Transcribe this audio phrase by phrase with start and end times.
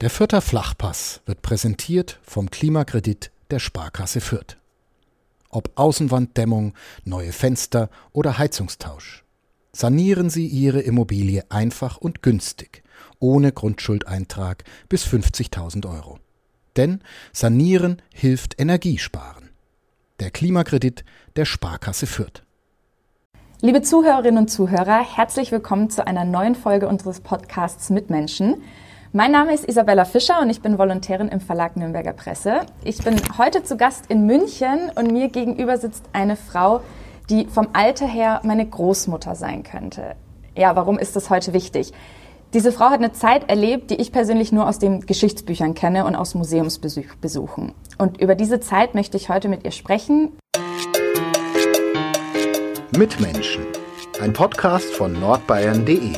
[0.00, 4.56] Der Fürther Flachpass wird präsentiert vom Klimakredit der Sparkasse Fürth.
[5.50, 6.72] Ob Außenwanddämmung,
[7.04, 9.24] neue Fenster oder Heizungstausch.
[9.72, 12.82] Sanieren Sie Ihre Immobilie einfach und günstig,
[13.18, 16.18] ohne Grundschuldeintrag bis 50.000 Euro.
[16.78, 17.02] Denn
[17.34, 19.50] Sanieren hilft Energiesparen.
[20.18, 21.04] Der Klimakredit
[21.36, 22.42] der Sparkasse Fürth.
[23.60, 28.62] Liebe Zuhörerinnen und Zuhörer, herzlich willkommen zu einer neuen Folge unseres Podcasts Mitmenschen.
[29.12, 32.60] Mein Name ist Isabella Fischer und ich bin Volontärin im Verlag Nürnberger Presse.
[32.84, 36.80] Ich bin heute zu Gast in München und mir gegenüber sitzt eine Frau,
[37.28, 40.14] die vom Alter her meine Großmutter sein könnte.
[40.56, 41.92] Ja, warum ist das heute wichtig?
[42.54, 46.14] Diese Frau hat eine Zeit erlebt, die ich persönlich nur aus den Geschichtsbüchern kenne und
[46.14, 47.72] aus Museumsbesuchen.
[47.98, 50.38] Und über diese Zeit möchte ich heute mit ihr sprechen.
[52.96, 53.66] Mitmenschen,
[54.22, 56.12] ein Podcast von nordbayern.de.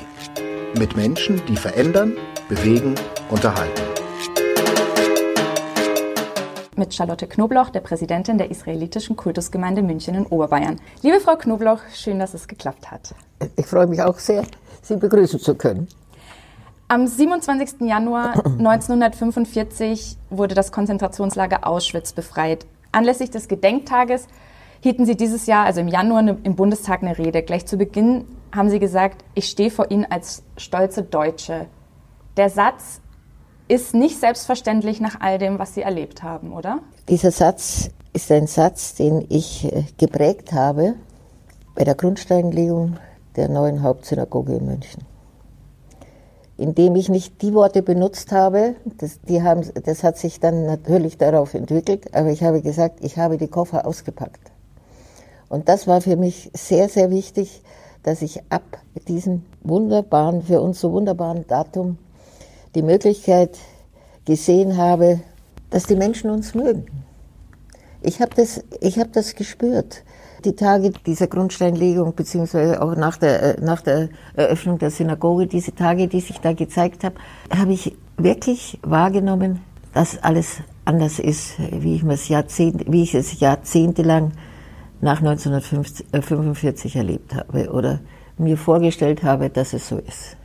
[0.79, 2.17] Mit Menschen, die verändern
[2.53, 2.95] bewegen,
[3.31, 3.81] unterhalten.
[6.77, 10.79] Mit Charlotte Knobloch, der Präsidentin der israelitischen Kultusgemeinde München in Oberbayern.
[11.01, 13.15] Liebe Frau Knobloch, schön, dass es geklappt hat.
[13.57, 14.43] Ich freue mich auch sehr,
[14.83, 15.89] Sie begrüßen zu können.
[16.89, 17.81] Am 27.
[17.89, 22.67] Januar 1945 wurde das Konzentrationslager Auschwitz befreit.
[22.91, 24.27] Anlässlich des Gedenktages
[24.81, 27.43] hielten Sie dieses Jahr, also im Januar, im Bundestag eine Rede.
[27.43, 31.67] Gleich zu Beginn haben Sie gesagt, ich stehe vor Ihnen als stolze Deutsche
[32.37, 33.01] der Satz
[33.69, 36.81] ist nicht selbstverständlich nach all dem, was Sie erlebt haben, oder?
[37.09, 40.95] Dieser Satz ist ein Satz, den ich äh, geprägt habe
[41.75, 42.97] bei der Grundsteinlegung
[43.37, 45.05] der neuen Hauptsynagoge in München.
[46.59, 51.17] Indem ich nicht die Worte benutzt habe, das, die haben, das hat sich dann natürlich
[51.17, 54.53] darauf entwickelt, aber ich habe gesagt, ich habe die Koffer ausgepackt.
[55.49, 57.63] Und das war für mich sehr, sehr wichtig,
[58.03, 58.63] dass ich ab
[59.09, 61.99] diesem wunderbaren, für uns so wunderbaren Datum
[62.75, 63.59] die Möglichkeit
[64.25, 65.21] gesehen habe,
[65.71, 66.87] dass die Menschen uns mögen.
[68.03, 70.03] Ich habe das, ich hab das gespürt.
[70.45, 76.09] Die Tage dieser Grundsteinlegung, beziehungsweise auch nach der, nach der Eröffnung der Synagoge, diese Tage,
[76.09, 77.15] die sich da gezeigt haben,
[77.57, 79.61] habe ich wirklich wahrgenommen,
[79.95, 84.33] dass alles anders ist, wie ich es, Jahrzehnt, wie ich es jahrzehntelang
[85.01, 88.01] nach 1945 erlebt habe oder
[88.37, 90.37] mir vorgestellt habe, dass es so ist.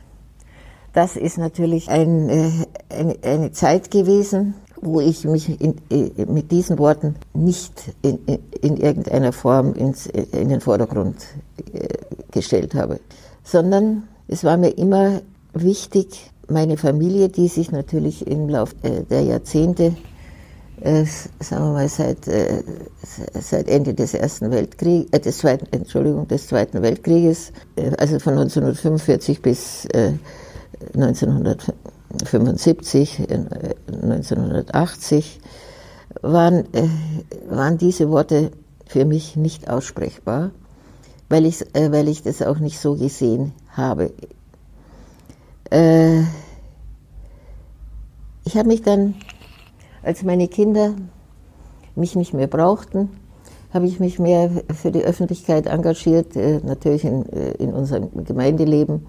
[0.98, 2.50] Das ist natürlich ein, äh,
[2.88, 8.18] eine, eine Zeit gewesen, wo ich mich in, äh, mit diesen Worten nicht in,
[8.60, 11.14] in irgendeiner Form ins, in den Vordergrund
[11.72, 11.86] äh,
[12.32, 12.98] gestellt habe,
[13.44, 15.20] sondern es war mir immer
[15.54, 18.74] wichtig, meine Familie, die sich natürlich im Laufe
[19.08, 19.94] der Jahrzehnte,
[20.80, 21.04] äh,
[21.38, 22.64] sagen wir mal seit, äh,
[23.40, 27.52] seit Ende des Ersten Weltkriegs, äh, des zweiten, Entschuldigung, des Zweiten Weltkrieges,
[27.98, 29.86] also von 1945 bis
[30.94, 33.28] 1975,
[34.02, 35.40] 1980
[36.22, 36.88] waren, äh,
[37.48, 38.50] waren diese Worte
[38.86, 40.50] für mich nicht aussprechbar,
[41.28, 44.12] weil ich, äh, weil ich das auch nicht so gesehen habe.
[45.70, 46.20] Äh,
[48.44, 49.14] ich habe mich dann,
[50.02, 50.94] als meine Kinder
[51.94, 53.10] mich nicht mehr brauchten,
[53.74, 56.34] habe ich mich mehr für die Öffentlichkeit engagiert,
[56.64, 59.06] natürlich in, in unserem Gemeindeleben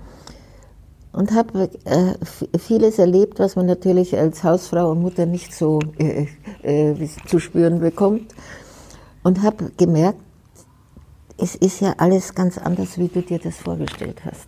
[1.11, 6.27] und habe äh, vieles erlebt, was man natürlich als Hausfrau und Mutter nicht so äh,
[6.61, 8.33] äh, zu spüren bekommt.
[9.23, 10.19] Und habe gemerkt,
[11.37, 14.47] es ist ja alles ganz anders, wie du dir das vorgestellt hast.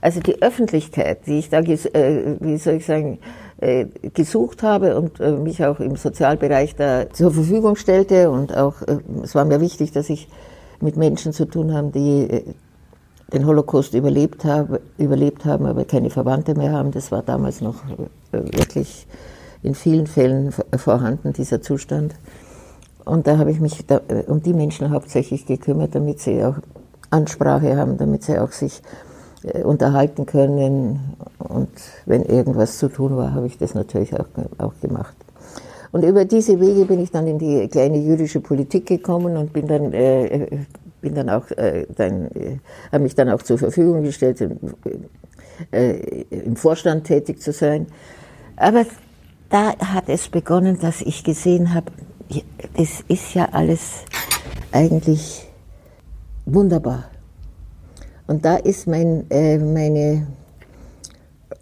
[0.00, 3.18] Also die Öffentlichkeit, die ich da, äh, wie soll ich sagen,
[3.58, 8.76] äh, gesucht habe und äh, mich auch im Sozialbereich da zur Verfügung stellte und auch,
[9.22, 10.28] es war mir wichtig, dass ich
[10.80, 12.54] mit Menschen zu tun habe, die
[13.32, 16.92] den Holocaust überlebt, habe, überlebt haben, aber keine Verwandte mehr haben.
[16.92, 17.76] Das war damals noch
[18.32, 19.06] äh, wirklich
[19.62, 22.14] in vielen Fällen vorhanden, dieser Zustand.
[23.04, 26.56] Und da habe ich mich da, äh, um die Menschen hauptsächlich gekümmert, damit sie auch
[27.10, 28.82] Ansprache haben, damit sie auch sich
[29.42, 31.16] äh, unterhalten können.
[31.38, 31.70] Und
[32.04, 34.26] wenn irgendwas zu tun war, habe ich das natürlich auch,
[34.58, 35.16] auch gemacht.
[35.92, 39.66] Und über diese Wege bin ich dann in die kleine jüdische Politik gekommen und bin
[39.66, 40.58] dann äh,
[41.06, 42.58] bin dann auch äh, dann, äh,
[42.90, 44.40] habe mich dann auch zur Verfügung gestellt,
[45.70, 47.86] äh, im Vorstand tätig zu sein.
[48.56, 48.84] Aber
[49.48, 51.92] da hat es begonnen, dass ich gesehen habe,
[52.76, 54.02] das ist ja alles
[54.72, 55.46] eigentlich
[56.44, 57.04] wunderbar.
[58.26, 60.26] Und da ist mein, äh, meine,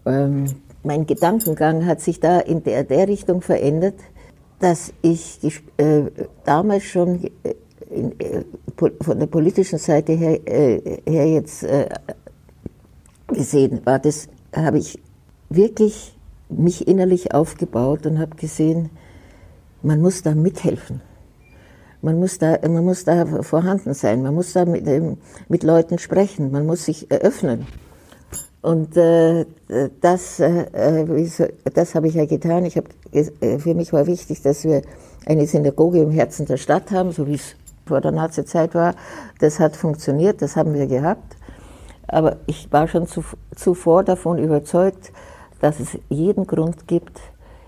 [0.07, 0.45] ähm,
[0.81, 3.99] mein Gedankengang hat sich da in der, der Richtung verändert,
[4.59, 5.39] dass ich
[5.77, 6.05] äh,
[6.45, 7.53] damals schon äh,
[7.89, 8.43] in, äh,
[9.01, 11.89] von der politischen Seite her, äh, her jetzt äh,
[13.27, 14.99] gesehen war, das habe ich
[15.49, 16.15] wirklich
[16.49, 18.89] mich innerlich aufgebaut und habe gesehen,
[19.81, 21.01] man muss da mithelfen.
[22.01, 25.17] Man muss da, man muss da vorhanden sein, man muss da mit, ähm,
[25.47, 27.65] mit Leuten sprechen, man muss sich eröffnen.
[28.61, 29.45] Und äh,
[30.01, 31.25] das, äh,
[31.73, 32.65] das habe ich ja getan.
[32.65, 32.85] Ich hab,
[33.59, 34.81] für mich war wichtig, dass wir
[35.25, 37.55] eine Synagoge im Herzen der Stadt haben, so wie es
[37.85, 38.95] vor der Nazi-Zeit war.
[39.39, 41.37] Das hat funktioniert, das haben wir gehabt.
[42.07, 43.23] Aber ich war schon zu,
[43.55, 45.11] zuvor davon überzeugt,
[45.59, 47.19] dass es jeden Grund gibt,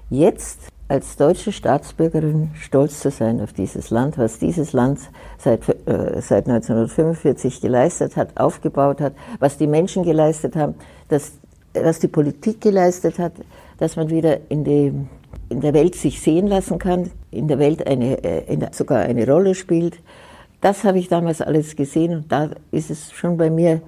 [0.09, 4.99] jetzt als deutsche Staatsbürgerin stolz zu sein auf dieses Land, was dieses Land
[5.37, 10.75] seit, äh, seit 1945 geleistet hat, aufgebaut hat, was die Menschen geleistet haben,
[11.09, 11.33] dass,
[11.73, 13.33] was die Politik geleistet hat,
[13.79, 14.93] dass man wieder in, die,
[15.49, 19.55] in der Welt sich sehen lassen kann, in der Welt eine, äh, sogar eine Rolle
[19.55, 19.99] spielt.
[20.61, 23.81] Das habe ich damals alles gesehen und da ist es schon bei mir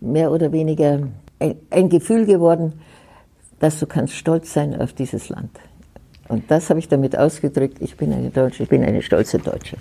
[0.00, 1.00] mehr oder weniger
[1.38, 2.74] ein, ein Gefühl geworden,
[3.58, 5.50] dass du kannst stolz sein auf dieses Land.
[6.28, 9.76] Und das habe ich damit ausgedrückt, ich bin eine Deutsche, ich bin eine stolze Deutsche.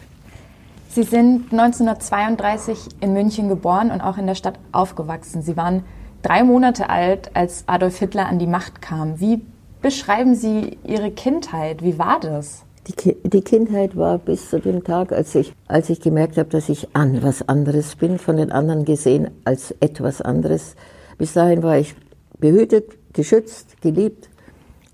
[0.89, 5.41] Sie sind 1932 in München geboren und auch in der Stadt aufgewachsen.
[5.41, 5.83] Sie waren
[6.21, 9.19] drei Monate alt, als Adolf Hitler an die Macht kam.
[9.19, 9.41] Wie
[9.85, 11.83] beschreiben Sie Ihre Kindheit?
[11.83, 12.63] Wie war das?
[12.87, 16.69] Die, die Kindheit war bis zu dem Tag, als ich, als ich gemerkt habe, dass
[16.69, 20.75] ich an was anderes bin, von den anderen gesehen als etwas anderes.
[21.19, 21.93] Bis dahin war ich
[22.39, 24.27] behütet, geschützt, geliebt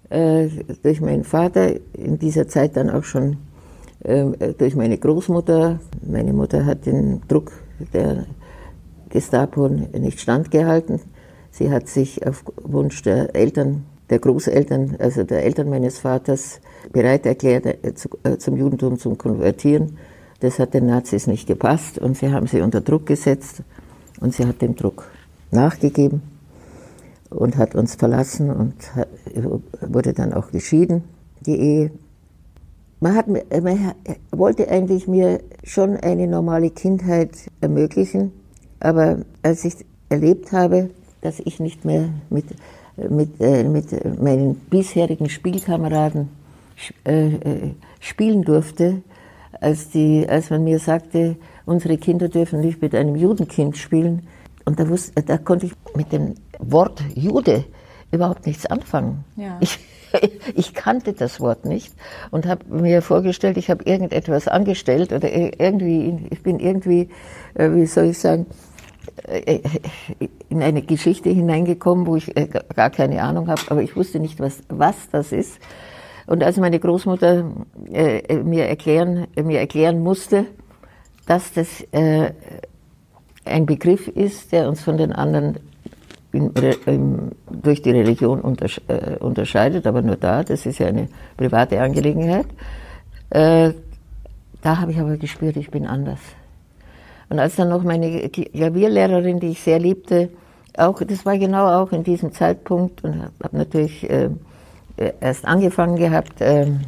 [0.10, 0.50] äh,
[0.84, 3.38] durch meinen Vater, in dieser Zeit dann auch schon
[4.04, 4.26] äh,
[4.58, 5.80] durch meine Großmutter.
[6.06, 7.54] Meine Mutter hat den Druck
[7.94, 8.26] der
[9.08, 11.00] Gestapo nicht standgehalten.
[11.50, 16.60] Sie hat sich auf Wunsch der Eltern, der Großeltern, also der Eltern meines Vaters,
[16.92, 17.94] bereit erklärt, äh,
[18.24, 19.98] äh, zum Judentum zu konvertieren.
[20.42, 23.64] Das hat den Nazis nicht gepasst und sie haben sie unter Druck gesetzt
[24.20, 25.08] und sie hat dem Druck
[25.52, 26.22] nachgegeben
[27.30, 28.74] und hat uns verlassen und
[29.82, 31.04] wurde dann auch geschieden,
[31.46, 31.92] die Ehe.
[33.00, 33.94] Man, hat, man
[34.32, 37.32] wollte eigentlich mir schon eine normale Kindheit
[37.62, 38.32] ermöglichen,
[38.80, 40.90] aber als ich erlebt habe,
[41.22, 42.46] dass ich nicht mehr mit,
[43.10, 46.30] mit, äh, mit meinen bisherigen Spielkameraden
[47.06, 49.02] äh, äh, spielen durfte,
[49.60, 54.28] als, die, als man mir sagte, unsere Kinder dürfen nicht mit einem Judenkind spielen,
[54.66, 57.66] und da, wusste, da konnte ich mit dem Wort Jude
[58.12, 59.24] überhaupt nichts anfangen.
[59.36, 59.60] Ja.
[60.14, 61.96] Ich, ich kannte das Wort nicht
[62.32, 67.08] und habe mir vorgestellt, ich habe irgendetwas angestellt oder irgendwie, ich bin irgendwie,
[67.54, 68.46] äh, wie soll ich sagen,
[70.50, 74.40] in eine Geschichte hineingekommen, wo ich äh, gar keine Ahnung habe, aber ich wusste nicht,
[74.40, 75.60] was, was das ist.
[76.28, 77.52] Und als meine Großmutter
[77.92, 80.46] äh, mir, erklären, mir erklären musste,
[81.26, 82.32] dass das äh,
[83.46, 85.60] ein Begriff ist, der uns von den anderen
[86.32, 86.52] in,
[86.86, 91.82] in, durch die Religion untersch äh, unterscheidet, aber nur da, das ist ja eine private
[91.82, 92.46] Angelegenheit.
[93.30, 93.74] Äh,
[94.62, 96.20] da habe ich aber gespürt, ich bin anders.
[97.32, 100.28] Und als dann noch meine Klavierlehrerin, die ich sehr liebte,
[100.76, 104.32] auch, das war genau auch in diesem Zeitpunkt und habe natürlich äh,
[105.22, 106.82] erst angefangen gehabt, ähm,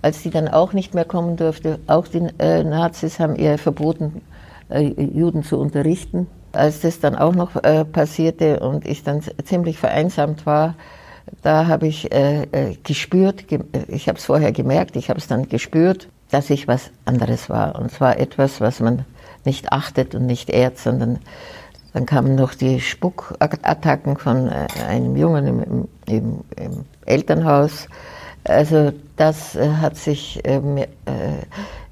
[0.00, 4.22] als sie dann auch nicht mehr kommen durfte, auch die äh, Nazis haben ihr verboten,
[4.70, 6.28] äh, Juden zu unterrichten.
[6.52, 10.76] Als das dann auch noch äh, passierte und ich dann ziemlich vereinsamt war,
[11.42, 15.26] da habe ich äh, äh gespürt, ge ich habe es vorher gemerkt, ich habe es
[15.26, 17.78] dann gespürt, dass ich was anderes war.
[17.78, 19.04] Und zwar etwas, was man
[19.48, 21.20] nicht achtet und nicht ehrt, sondern
[21.94, 27.88] dann kamen noch die Spuckattacken von äh, einem Jungen im, im, im Elternhaus.
[28.44, 30.60] Also das äh, hat sich äh,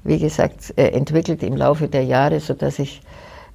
[0.03, 3.01] wie gesagt, entwickelt im Laufe der Jahre, sodass ich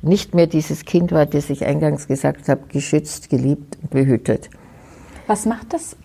[0.02, 4.50] nicht mehr dieses Kind war, das ich eingangs gesagt habe, geschützt, geliebt und behütet.
[5.26, 5.97] Was macht das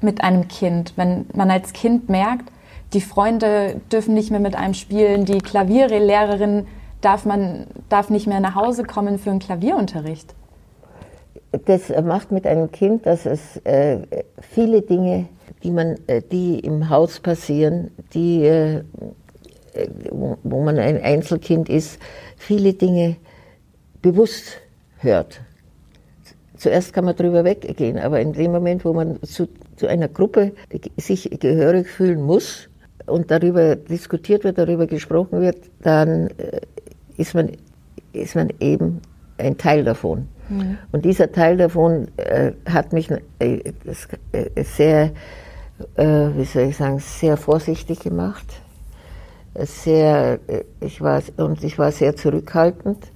[0.00, 2.50] mit einem Kind, wenn man als Kind merkt,
[2.94, 6.66] die Freunde dürfen nicht mehr mit einem spielen, die Klavierlehrerin
[7.00, 10.34] darf, man, darf nicht mehr nach Hause kommen für einen Klavierunterricht?
[11.66, 13.98] Das macht mit einem Kind, dass es äh,
[14.40, 15.26] viele Dinge,
[15.62, 18.82] die, man, äh, die im Haus passieren, die äh,
[20.42, 21.98] wo man ein Einzelkind ist,
[22.36, 23.16] viele Dinge
[24.02, 24.60] bewusst
[24.98, 25.40] hört.
[26.56, 30.52] Zuerst kann man drüber weggehen, aber in dem Moment, wo man zu, zu einer Gruppe
[30.96, 32.68] sich gehörig fühlen muss
[33.06, 36.60] und darüber diskutiert wird, darüber gesprochen wird, dann äh,
[37.20, 37.52] ist man,
[38.12, 39.00] ist man eben
[39.38, 40.28] ein Teil davon.
[40.48, 40.78] Mhm.
[40.92, 45.12] Und dieser Teil davon äh, hat mich äh, das, äh, sehr,
[45.94, 48.60] äh, wie soll ich sagen, sehr vorsichtig gemacht
[49.54, 53.10] sehr, äh, ich war, und ich war sehr zurückhaltend.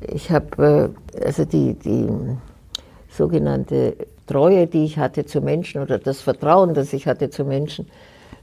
[0.00, 2.08] Ich habe, äh, also die, die
[3.08, 3.96] sogenannte
[4.26, 7.86] Treue, die ich hatte zu Menschen oder das Vertrauen, das ich hatte zu Menschen,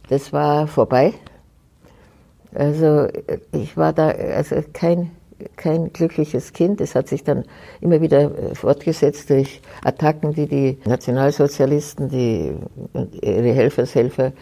[0.10, 1.14] das war vorbei.
[2.56, 3.08] Also
[3.52, 5.12] ich war da also kein,
[5.56, 6.82] kein glückliches Kind.
[6.82, 7.46] Es hat sich dann
[7.82, 12.54] immer wieder äh, fortgesetzt durch Attacken, die die Nationalsozialisten, die
[13.22, 14.34] ihre Helfershelfer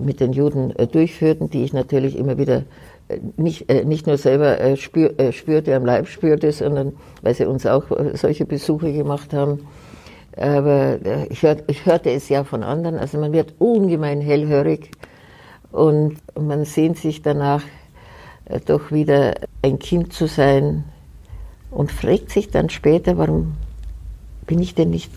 [0.00, 2.64] mit den Juden äh, durchführten, die ich natürlich immer wieder
[3.08, 7.84] äh, nicht, nicht nur selber spür, spürte, am Leib spürte, sondern weil sie uns auch
[8.14, 9.66] solche Besuche gemacht haben.
[10.34, 12.96] Aber ich, hör, ich hörte es ja von anderen.
[12.96, 14.90] Also man wird ungemein hellhörig
[15.72, 17.62] und man sehnt sich danach,
[18.44, 20.84] äh, doch wieder ein Kind zu sein
[21.70, 23.54] und fragt sich dann später, warum
[24.46, 25.10] bin ich denn nicht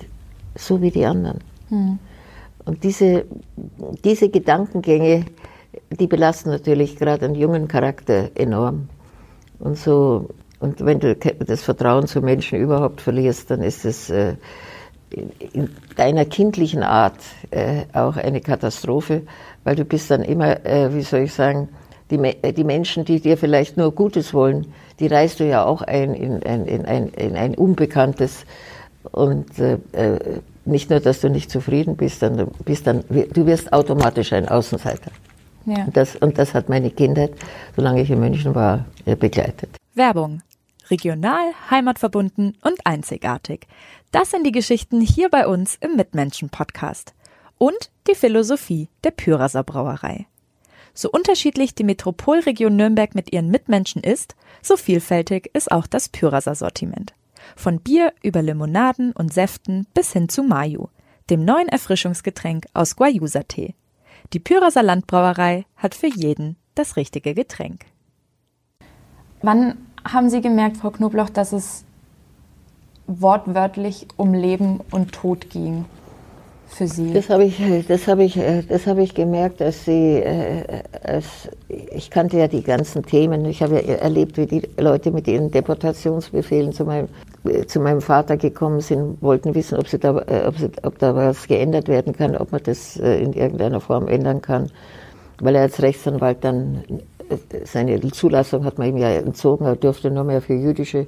[0.56, 1.40] so wie die anderen?
[1.70, 2.00] Hm.
[2.64, 3.26] Und diese,
[4.04, 5.26] diese Gedankengänge,
[5.92, 8.90] die belasten natürlich gerade einen jungen Charakter enorm.
[9.60, 14.36] Und so, und wenn du das Vertrauen zu Menschen überhaupt verlierst, dann ist es äh,
[15.54, 17.20] in deiner kindlichen Art
[17.52, 19.24] äh, auch eine Katastrophe,
[19.66, 21.68] weil du bist dann immer, äh, wie soll ich sagen,
[22.10, 24.68] die, äh, die, Menschen, die dir vielleicht nur Gutes wollen,
[25.00, 28.46] die reißt du ja auch ein in, in, in, ein, in ein Unbekanntes.
[29.12, 33.74] Und äh, äh, nicht nur, dass du nicht zufrieden bist, dann bist dann, du wirst
[33.74, 35.12] automatisch ein Außenseiter.
[35.66, 35.84] Ja.
[35.86, 37.32] Und, das, und das hat meine Kindheit,
[37.76, 38.86] solange ich in München war,
[39.20, 39.70] begleitet.
[39.96, 40.42] Werbung.
[40.92, 43.68] Regional, heimatverbunden und einzigartig.
[44.12, 47.16] Das sind die Geschichten hier bei uns im Mitmenschen-Podcast.
[47.58, 50.28] Und die Philosophie der Pyraser Brauerei.
[50.94, 56.56] So unterschiedlich die Metropolregion Nürnberg mit ihren Mitmenschen ist, so vielfältig ist auch das Pyraser
[56.56, 57.14] Sortiment.
[57.56, 60.88] Von Bier über Limonaden und Säften bis hin zu Mayu,
[61.30, 63.76] dem neuen Erfrischungsgetränk aus Guayusa-Tee.
[64.34, 67.86] Die Pyraser Landbrauerei hat für jeden das richtige Getränk.
[69.42, 71.84] Wann haben Sie gemerkt, Frau Knobloch, dass es
[73.08, 75.86] wortwörtlich um Leben und Tod ging
[76.68, 77.14] für Sie?
[77.14, 77.58] Das habe ich,
[77.88, 80.24] das habe ich, das habe ich gemerkt, dass Sie,
[81.04, 83.46] als, ich kannte ja die ganzen Themen.
[83.46, 87.08] Ich habe ja erlebt, wie die Leute mit ihren Deportationsbefehlen zu meinem,
[87.68, 91.48] zu meinem Vater gekommen sind, wollten wissen, ob, sie da, ob, sie, ob da was
[91.48, 94.72] geändert werden kann, ob man das in irgendeiner Form ändern kann,
[95.40, 96.84] weil er als Rechtsanwalt dann
[97.64, 101.08] seine Zulassung hat man ihm ja entzogen, er durfte nur mehr für jüdische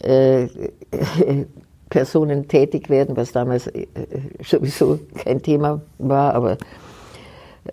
[0.00, 0.46] äh,
[1.92, 3.86] Personen tätig werden, was damals äh,
[4.42, 6.56] sowieso kein Thema war, aber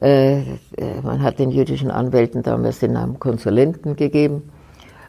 [0.02, 0.42] äh,
[1.04, 4.52] man hat den jüdischen Anwälten damals den Namen Konsulenten gegeben.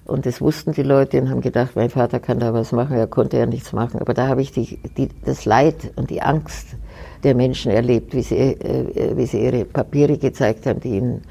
[0.06, 3.08] Und das wussten die Leute und haben gedacht, mein Vater kann da was machen, er
[3.08, 4.00] konnte ja nichts machen.
[4.00, 6.76] Aber da habe ich die, die, das Leid und die Angst
[7.24, 11.22] der Menschen erlebt, wie sie, äh, wie sie ihre Papiere gezeigt haben, die ihnen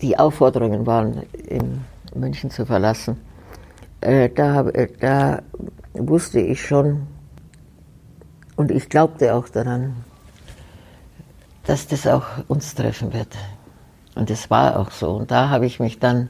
[0.00, 1.80] die Aufforderungen waren, in
[2.14, 3.18] München zu verlassen.
[4.00, 5.42] Äh, da, äh, da
[5.94, 7.06] wusste ich schon
[8.56, 9.94] und ich glaubte auch daran,
[11.64, 13.36] dass das auch uns treffen wird.
[14.14, 15.12] Und es war auch so.
[15.12, 16.28] Und da habe ich mich dann,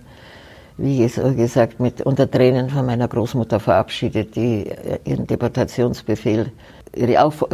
[0.77, 6.53] wie gesagt, mit unter Tränen von meiner Großmutter verabschiedet, die äh, ihren Deportationsbefehl,
[6.95, 7.45] ihre Auf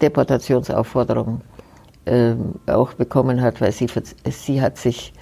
[0.00, 1.42] Deportationsaufforderung
[2.06, 2.34] äh,
[2.66, 3.88] auch bekommen hat, weil sie,
[4.24, 5.12] sie hat sich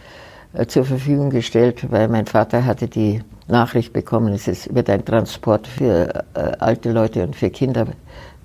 [0.52, 5.66] äh, zur Verfügung gestellt, weil mein Vater hatte die Nachricht bekommen, es wird ein Transport
[5.66, 7.86] für äh, alte Leute und für Kinder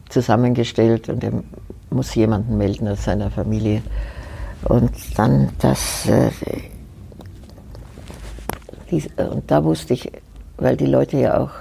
[0.10, 1.34] zusammengestellt und er
[1.90, 3.82] muss jemanden melden aus seiner Familie.
[4.64, 6.32] Und dann das, äh,
[8.90, 10.12] dies, und da wusste ich,
[10.58, 11.52] weil die Leute ja auch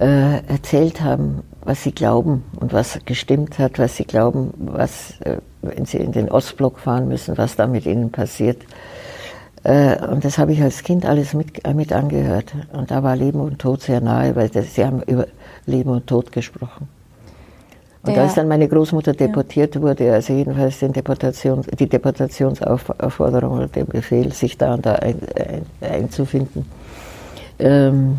[0.00, 5.38] äh, erzählt haben, was sie glauben und was gestimmt hat, was sie glauben, was, äh,
[5.62, 8.62] wenn sie in den Ostblock fahren müssen, was da mit ihnen passiert.
[9.64, 12.52] Äh, und das habe ich als Kind alles mit, äh, mit angehört.
[12.72, 15.26] Und da war Leben und Tod sehr nahe, weil das, sie haben über
[15.66, 16.88] Leben und Tod gesprochen.
[18.02, 19.82] Und Der, als dann meine Großmutter deportiert ja.
[19.82, 25.16] wurde, also jedenfalls den Deportation, die Deportationsaufforderung oder den Befehl, sich da und da ein,
[25.36, 26.64] ein, einzufinden,
[27.58, 28.16] ähm,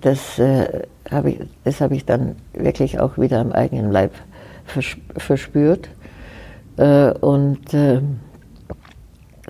[0.00, 4.12] das äh, habe ich, das hab ich dann wirklich auch wieder am eigenen Leib
[5.16, 5.88] verspürt.
[6.76, 8.00] Äh, und äh,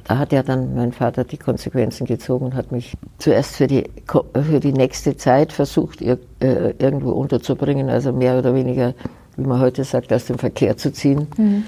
[0.07, 3.85] da hat ja dann mein Vater die Konsequenzen gezogen und hat mich zuerst für die,
[4.07, 8.93] für die nächste Zeit versucht, äh, irgendwo unterzubringen, also mehr oder weniger,
[9.37, 11.27] wie man heute sagt, aus dem Verkehr zu ziehen.
[11.37, 11.65] Mhm.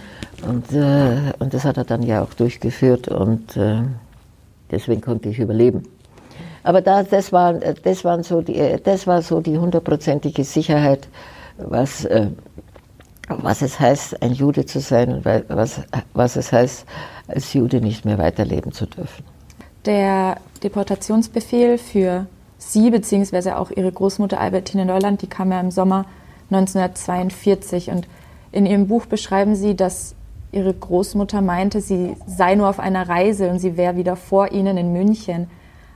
[0.47, 3.81] Und, äh, und das hat er dann ja auch durchgeführt und äh,
[4.71, 5.85] deswegen konnte ich überleben.
[6.63, 11.09] Aber da, das, war, das, waren so die, das war so die hundertprozentige Sicherheit,
[11.57, 12.27] was, äh,
[13.29, 15.81] was es heißt, ein Jude zu sein und was,
[16.13, 16.85] was es heißt,
[17.29, 19.25] als Jude nicht mehr weiterleben zu dürfen.
[19.85, 22.27] Der Deportationsbefehl für
[22.59, 23.53] Sie bzw.
[23.53, 26.07] auch Ihre Großmutter Albertine Neuland, die kam ja im Sommer
[26.51, 27.91] 1942.
[27.91, 28.09] Und
[28.53, 30.15] in Ihrem Buch beschreiben Sie, dass
[30.53, 34.77] Ihre Großmutter meinte, sie sei nur auf einer Reise und sie wäre wieder vor Ihnen
[34.77, 35.49] in München.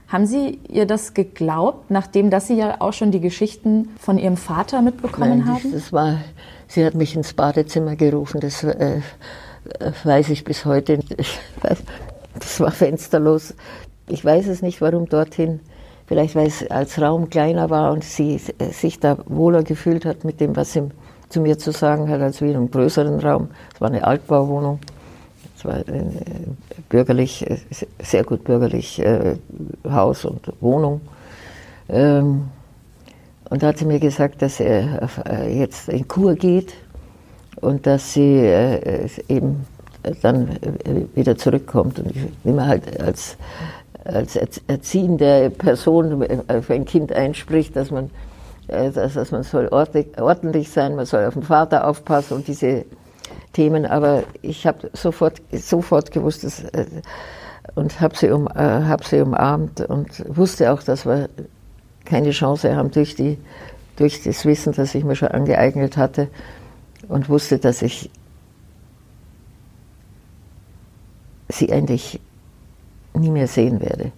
[0.07, 4.37] Haben Sie ihr das geglaubt, nachdem dass Sie ja auch schon die Geschichten von Ihrem
[4.37, 5.71] Vater mitbekommen Nein, haben?
[5.71, 6.17] Das war,
[6.67, 8.99] sie hat mich ins Badezimmer gerufen, das äh,
[10.03, 10.99] weiß ich bis heute.
[12.33, 13.53] Das war fensterlos.
[14.07, 15.59] Ich weiß es nicht, warum dorthin.
[16.07, 18.39] Vielleicht weil es als Raum kleiner war und sie
[18.71, 20.89] sich da wohler gefühlt hat mit dem, was sie
[21.27, 23.49] zu mir zu sagen hat, als wie in einem größeren Raum.
[23.73, 24.79] Es war eine Altbauwohnung.
[25.57, 26.57] Es war ein
[26.89, 27.45] bürgerlich,
[28.01, 29.35] sehr gut bürgerlich äh,
[29.89, 31.01] Haus und Wohnung.
[31.87, 32.49] Ähm,
[33.49, 36.73] und da hat sie mir gesagt, dass er äh, jetzt in Kur geht
[37.59, 39.65] und dass sie äh, eben
[40.21, 40.57] dann
[41.13, 41.99] wieder zurückkommt.
[41.99, 43.37] Und wie man halt als
[44.05, 44.35] als
[44.67, 46.25] erziehende Person
[46.61, 48.09] für ein Kind einspricht, dass man,
[48.67, 52.85] äh, dass, dass man soll ordentlich sein, man soll auf den Vater aufpassen und diese
[53.53, 53.85] Themen.
[53.85, 56.85] Aber ich habe sofort, sofort gewusst dass, äh,
[57.75, 61.29] und habe sie, um, äh, hab sie umarmt und wusste auch, dass wir
[62.05, 63.37] keine Chance haben durch, die,
[63.97, 66.27] durch das Wissen, das ich mir schon angeeignet hatte
[67.11, 68.09] und wusste, dass ich
[71.49, 72.19] sie eigentlich
[73.13, 74.11] nie mehr sehen werde.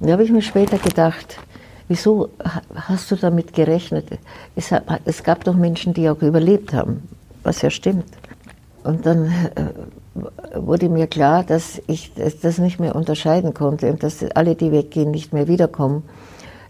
[0.00, 1.38] Und da habe ich mir später gedacht,
[1.86, 2.30] wieso
[2.74, 4.06] hast du damit gerechnet?
[4.56, 7.08] Es, gab doch Menschen, die auch überlebt haben,
[7.44, 8.10] was ja stimmt.
[8.82, 14.24] Und dann äh, wurde mir klar, dass ich das nicht mehr unterscheiden konnte und dass
[14.34, 16.02] alle, die weggehen, nicht mehr wiederkommen.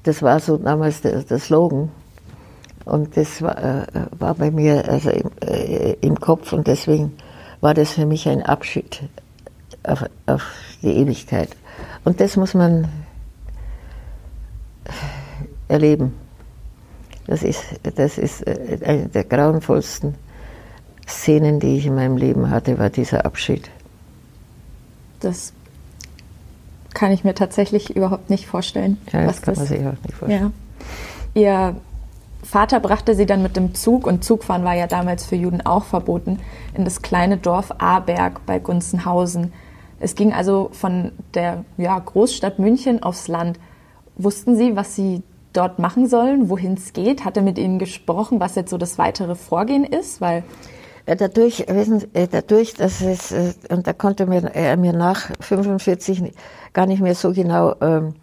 [0.03, 1.91] Das war so damals der Slogan.
[2.85, 3.87] Und das war, äh,
[4.19, 7.13] war bei mir also im, äh, im Kopf und deswegen
[7.61, 9.03] war das für mich ein Abschied
[9.83, 10.43] auf, auf
[10.83, 11.49] die Ewigkeit.
[12.05, 12.89] Und das muss man
[15.69, 16.13] erleben.
[17.27, 20.15] Das ist, das ist äh, eine der grauenvollsten
[21.09, 23.71] Szenen, die ich in meinem Leben hatte, war dieser Abschied.
[25.21, 25.55] Das
[26.93, 28.99] kann ich mir tatsächlich überhaupt nicht vorstellen.
[29.11, 30.53] Ja, das kann man sich auch nicht vorstellen.
[31.35, 31.41] Ja.
[31.41, 31.77] Ihr
[32.45, 35.85] Vater brachte sie dann mit dem Zug, und Zugfahren war ja damals für Juden auch
[35.85, 36.39] verboten,
[36.75, 39.53] in das kleine Dorf Aberg bei Gunzenhausen.
[39.99, 43.59] Es ging also von der ja, Großstadt München aufs Land.
[44.17, 45.23] Wussten Sie, was Sie
[45.55, 47.25] dort machen sollen, wohin es geht?
[47.25, 50.21] Hat er mit Ihnen gesprochen, was jetzt so das weitere Vorgehen ist?
[50.21, 50.45] Weil
[51.07, 56.35] dadurch, wissen äh, dadurch, dass es, äh, und da konnte mir, er mir nach 45
[56.73, 58.15] gar nicht mehr so genau ähm,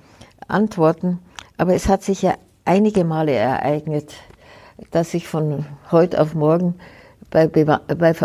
[0.48, 1.20] antworten,
[1.58, 4.14] aber es hat sich ja einige Male ereignet,
[4.92, 6.76] dass ich von heute auf morgen
[7.32, 7.64] bei, bei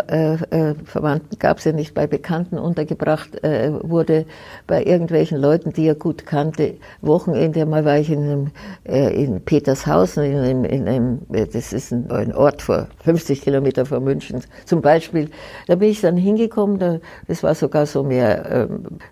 [0.09, 4.25] äh, äh, Verwandten gab es ja nicht, bei Bekannten untergebracht äh, wurde,
[4.67, 6.75] bei irgendwelchen Leuten, die er gut kannte.
[7.01, 8.51] Wochenende mal war ich in, einem,
[8.85, 13.41] äh, in Petershausen, in einem, in einem, äh, das ist ein, ein Ort vor 50
[13.41, 15.29] Kilometer von München zum Beispiel.
[15.67, 18.67] Da bin ich dann hingekommen, da, das war sogar so mehr, äh,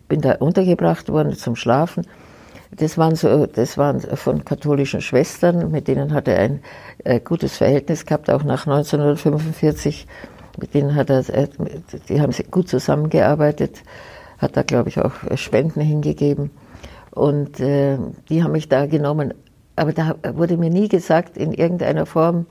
[0.09, 2.05] bin da untergebracht worden zum Schlafen.
[2.77, 6.59] Das waren so, das waren von katholischen Schwestern, mit denen hat er ein
[7.05, 10.07] äh, gutes Verhältnis gehabt, auch nach 1945.
[10.59, 11.47] Mit denen hat er, äh,
[12.09, 13.83] die haben gut zusammengearbeitet,
[14.39, 16.51] hat da glaube ich auch Spenden hingegeben
[17.11, 17.97] und äh,
[18.29, 19.33] die haben mich da genommen.
[19.77, 22.45] Aber da wurde mir nie gesagt in irgendeiner Form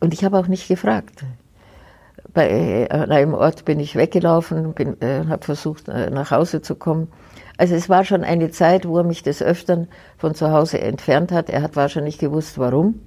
[0.00, 1.24] und ich habe auch nicht gefragt.
[2.34, 7.08] Bei äh, einem Ort bin ich weggelaufen, äh, habe versucht äh, nach Hause zu kommen
[7.58, 11.32] also es war schon eine Zeit, wo er mich des Öfteren von zu Hause entfernt
[11.32, 11.50] hat.
[11.50, 13.00] Er hat wahrscheinlich gewusst, warum.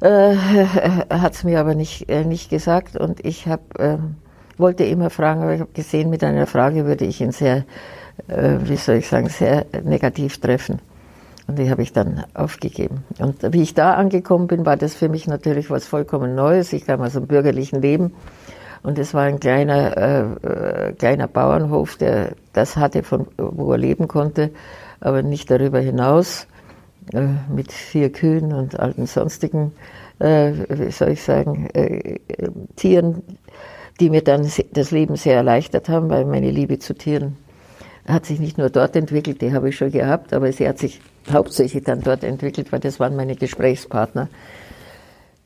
[0.00, 0.34] Äh,
[1.10, 3.98] hat es mir aber nicht, äh, nicht gesagt und ich hab, äh,
[4.58, 7.64] wollte immer fragen, aber ich habe gesehen, mit einer Frage würde ich ihn sehr,
[8.26, 10.80] äh, wie soll ich sagen, sehr negativ treffen.
[11.46, 13.04] Und die habe ich dann aufgegeben.
[13.18, 16.72] Und wie ich da angekommen bin, war das für mich natürlich was vollkommen Neues.
[16.72, 18.14] Ich kam aus einem bürgerlichen Leben
[18.82, 23.78] und es war ein kleiner, äh, äh, kleiner Bauernhof, der das hatte, von wo er
[23.78, 24.50] leben konnte,
[25.00, 26.46] aber nicht darüber hinaus,
[27.12, 29.72] äh, mit vier Kühen und allen sonstigen,
[30.18, 32.18] äh, wie soll ich sagen, äh,
[32.76, 33.22] Tieren,
[33.98, 37.36] die mir dann das Leben sehr erleichtert haben, weil meine Liebe zu Tieren
[38.06, 41.00] hat sich nicht nur dort entwickelt, die habe ich schon gehabt, aber sie hat sich
[41.30, 44.28] hauptsächlich dann dort entwickelt, weil das waren meine Gesprächspartner.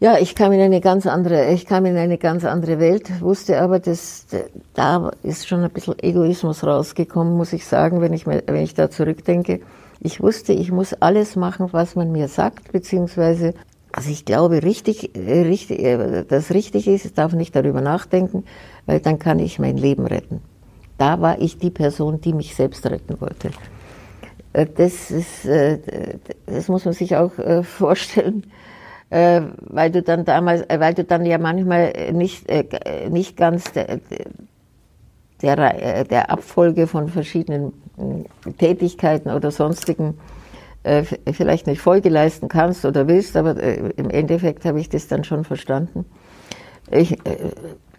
[0.00, 3.60] Ja, ich kam in eine ganz andere, ich kam in eine ganz andere Welt, wusste
[3.60, 4.26] aber, dass
[4.74, 8.90] da ist schon ein bisschen Egoismus rausgekommen, muss ich sagen, wenn ich, wenn ich da
[8.90, 9.60] zurückdenke.
[10.00, 13.54] Ich wusste, ich muss alles machen, was man mir sagt, beziehungsweise,
[13.92, 18.44] also ich glaube, richtig, richtig, das richtig ist, ich darf nicht darüber nachdenken,
[18.86, 20.42] weil dann kann ich mein Leben retten.
[20.98, 23.50] Da war ich die Person, die mich selbst retten wollte.
[24.52, 25.78] Äh, das ist, äh,
[26.46, 28.44] das muss man sich auch äh, vorstellen
[29.14, 33.70] äh, weil du dann damals, äh, weil du dann ja manchmal nicht, äh, nicht ganz
[33.70, 34.00] der,
[35.40, 40.18] der, äh, der Abfolge von verschiedenen äh, Tätigkeiten oder sonstigen
[40.82, 45.22] äh, vielleicht nicht Folge leisten kannst oder willst, aber im Endeffekt habe ich das dann
[45.22, 46.04] schon verstanden.
[46.90, 47.16] Ich,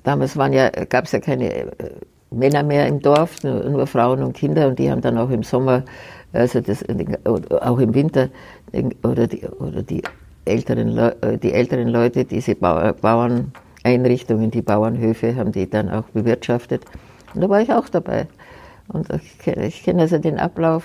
[0.03, 1.71] damals ja, gab es ja keine
[2.29, 5.41] Männer mehr im Dorf, nur, nur, Frauen und Kinder und die haben dann auch im
[5.41, 5.83] Sommer,
[6.33, 6.85] also das,
[7.61, 8.29] auch im Winter
[9.01, 10.03] oder die, oder die
[10.45, 16.85] älteren, die älteren Leute, diese Bauerneinrichtungen, die Bauernhöfe, haben die dann auch bewirtschaftet.
[17.33, 18.27] Und da war ich auch dabei.
[18.87, 20.83] Und ich kenne, ich kenne also den Ablauf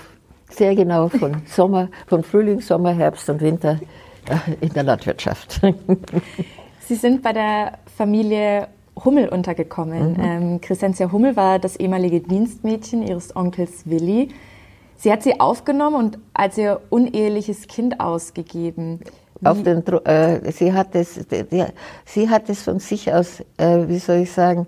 [0.49, 3.79] sehr genau von Sommer, von Frühling, Sommer, Herbst und Winter
[4.59, 5.61] in der Landwirtschaft.
[6.87, 8.67] Sie sind bei der Familie
[9.03, 10.13] Hummel untergekommen.
[10.13, 10.19] Mhm.
[10.19, 14.29] Ähm, Christentia Hummel war das ehemalige Dienstmädchen ihres Onkels Willi.
[14.97, 18.99] Sie hat sie aufgenommen und als ihr uneheliches Kind ausgegeben.
[19.43, 21.65] Auf den, äh, sie, hat es, die,
[22.05, 24.67] sie hat es von sich aus, äh, wie soll ich sagen,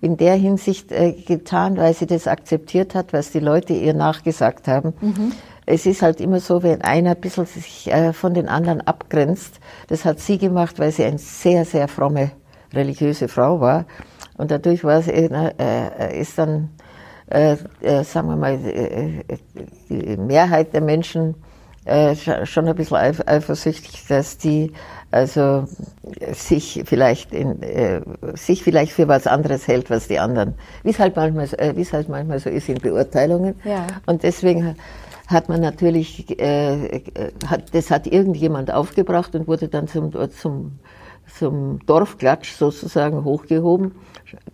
[0.00, 4.68] in der Hinsicht äh, getan, weil sie das akzeptiert hat, was die Leute ihr nachgesagt
[4.68, 4.94] haben.
[5.00, 5.32] Mhm.
[5.66, 9.60] Es ist halt immer so, wenn einer ein bisschen sich äh, von den anderen abgrenzt.
[9.88, 12.32] Das hat sie gemacht, weil sie eine sehr, sehr fromme
[12.74, 13.86] religiöse Frau war.
[14.36, 16.70] Und dadurch war sie, äh, äh ist dann,
[17.30, 18.58] äh, äh, sagen wir mal,
[19.88, 21.34] die Mehrheit der Menschen
[22.44, 24.72] schon ein bisschen eifersüchtig, dass die
[25.14, 25.66] also
[26.32, 28.00] sich vielleicht in, äh,
[28.34, 31.82] sich vielleicht für was anderes hält, was die anderen, wie es halt manchmal, äh, wie
[31.82, 33.54] es halt manchmal so ist in Beurteilungen.
[33.64, 33.86] Ja.
[34.06, 34.74] Und deswegen
[35.28, 37.02] hat man natürlich, äh,
[37.46, 40.80] hat, das hat irgendjemand aufgebracht und wurde dann zum, zum,
[41.32, 43.92] zum Dorfklatsch sozusagen hochgehoben,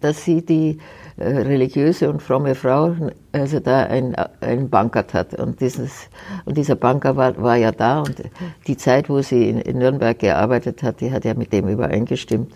[0.02, 0.78] dass sie die äh,
[1.20, 2.94] religiöse und fromme Frau,
[3.32, 5.34] also da ein, ein Bankert hat.
[5.34, 6.08] Und, dieses,
[6.44, 8.22] und dieser Banker war, war ja da und
[8.66, 12.54] die Zeit, wo sie in, in Nürnberg gearbeitet hat, die hat ja mit dem übereingestimmt.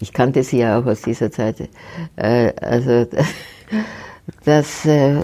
[0.00, 1.68] Ich kannte sie ja auch aus dieser Zeit.
[2.16, 3.06] Äh, also
[4.44, 5.20] das, äh,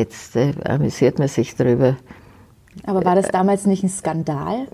[0.00, 1.96] jetzt äh, amüsiert man sich darüber.
[2.84, 4.66] Aber war das damals nicht ein Skandal?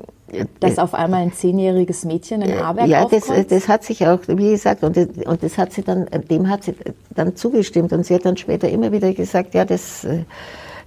[0.61, 4.51] Dass auf einmal ein zehnjähriges Mädchen in Aarberg Ja, das, das, hat sich auch, wie
[4.51, 6.75] gesagt, und und das hat sie dann, dem hat sie
[7.14, 10.25] dann zugestimmt und sie hat dann später immer wieder gesagt, ja, das äh,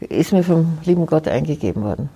[0.10, 2.10] ist mir vom lieben Gott eingegeben worden.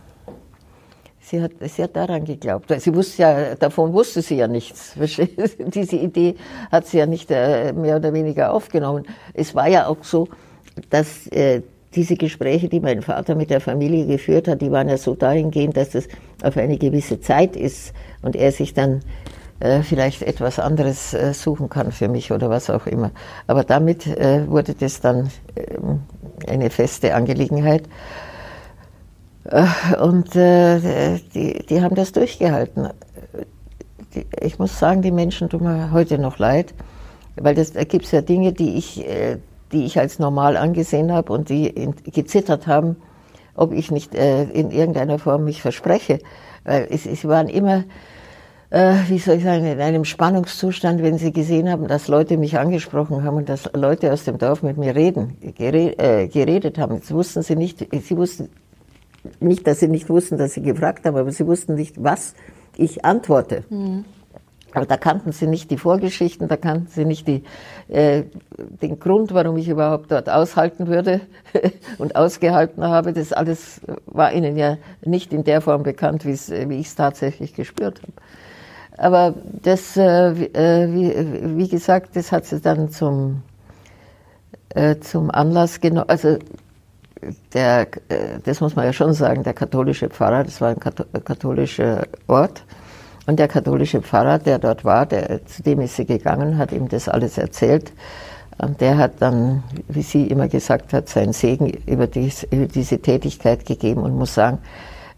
[1.22, 2.72] Sie hat, sie hat daran geglaubt.
[2.80, 4.94] Sie wusste ja, davon wusste sie ja nichts.
[5.58, 6.36] Diese Idee
[6.72, 9.06] hat sie ja nicht äh, mehr oder weniger aufgenommen.
[9.34, 10.28] Es war ja auch so,
[10.92, 11.64] dass äh,
[11.96, 15.78] diese Gespräche, die mein Vater mit der Familie geführt hat, die waren ja so dahingehend,
[15.78, 16.08] dass das
[16.44, 19.02] auf eine gewisse Zeit ist und er sich dann
[19.60, 23.12] äh, vielleicht etwas anderes äh, suchen kann für mich oder was auch immer.
[23.48, 26.02] Aber damit äh, wurde das dann ähm,
[26.48, 27.84] eine feste Angelegenheit.
[29.46, 29.66] Äh,
[30.02, 32.90] und äh, die, die haben das durchgehalten.
[34.42, 36.74] Ich muss sagen, die Menschen tun mir heute noch leid,
[37.36, 39.38] weil das, da gibt es ja Dinge, die ich äh,
[39.76, 42.96] die ich als normal angesehen habe und die gezittert haben,
[43.56, 46.20] ob ich nicht äh, in irgendeiner Form mich verspreche.
[46.64, 47.84] Weil es, es waren immer,
[48.70, 52.58] äh, wie soll ich sagen, in einem Spannungszustand, wenn sie gesehen haben, dass Leute mich
[52.58, 56.96] angesprochen haben und dass Leute aus dem Dorf mit mir reden, gered, äh, geredet haben.
[56.96, 58.50] Jetzt wussten sie nicht, sie wussten
[59.42, 62.34] nicht, dass sie nicht wussten, dass sie gefragt haben, aber sie wussten nicht, was
[62.78, 63.66] ich antworte.
[63.70, 64.06] Mhm.
[64.76, 67.44] Aber da kannten sie nicht die Vorgeschichten, da kannten sie nicht die,
[67.88, 68.24] äh,
[68.58, 71.22] den Grund, warum ich überhaupt dort aushalten würde
[71.98, 73.14] und ausgehalten habe.
[73.14, 78.02] Das alles war ihnen ja nicht in der Form bekannt, wie ich es tatsächlich gespürt
[78.02, 78.14] habe.
[78.98, 79.34] Aber
[79.64, 83.44] das, äh, äh, wie, wie, gesagt, das hat sie dann zum,
[84.70, 86.10] äh, zum Anlass genommen.
[86.10, 86.38] Also
[87.54, 92.04] der, äh, das muss man ja schon sagen, der katholische Pfarrer, das war ein katholischer
[92.28, 92.66] Ort,
[93.28, 96.88] und der katholische Pfarrer, der dort war, der, zu dem ist sie gegangen, hat ihm
[96.88, 97.92] das alles erzählt.
[98.58, 103.00] Und der hat dann, wie sie immer gesagt hat, seinen Segen über, dies, über diese
[103.00, 104.60] Tätigkeit gegeben und muss sagen,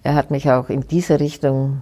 [0.03, 1.81] er hat mich auch in dieser Richtung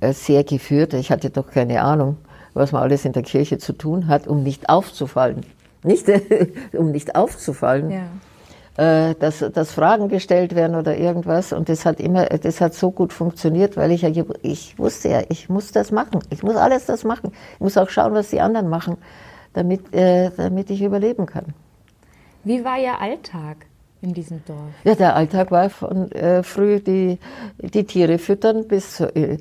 [0.00, 0.94] äh, sehr geführt.
[0.94, 2.18] Ich hatte doch keine Ahnung,
[2.52, 5.40] was man alles in der Kirche zu tun hat, um nicht aufzufallen.
[5.82, 6.06] Nicht,
[6.72, 7.90] um nicht aufzufallen.
[7.90, 8.02] Ja.
[8.76, 11.52] Äh, dass, dass Fragen gestellt werden oder irgendwas.
[11.52, 14.10] Und das hat immer, das hat so gut funktioniert, weil ich ja,
[14.42, 16.20] ich wusste ja, ich muss das machen.
[16.30, 17.30] Ich muss alles das machen.
[17.54, 18.96] Ich muss auch schauen, was die anderen machen,
[19.52, 21.54] damit, äh, damit ich überleben kann.
[22.42, 23.58] Wie war Ihr Alltag?
[24.02, 24.58] in diesem Dorf?
[24.84, 27.18] Ja, der Alltag war von äh, früh die,
[27.58, 29.38] die Tiere füttern bis äh,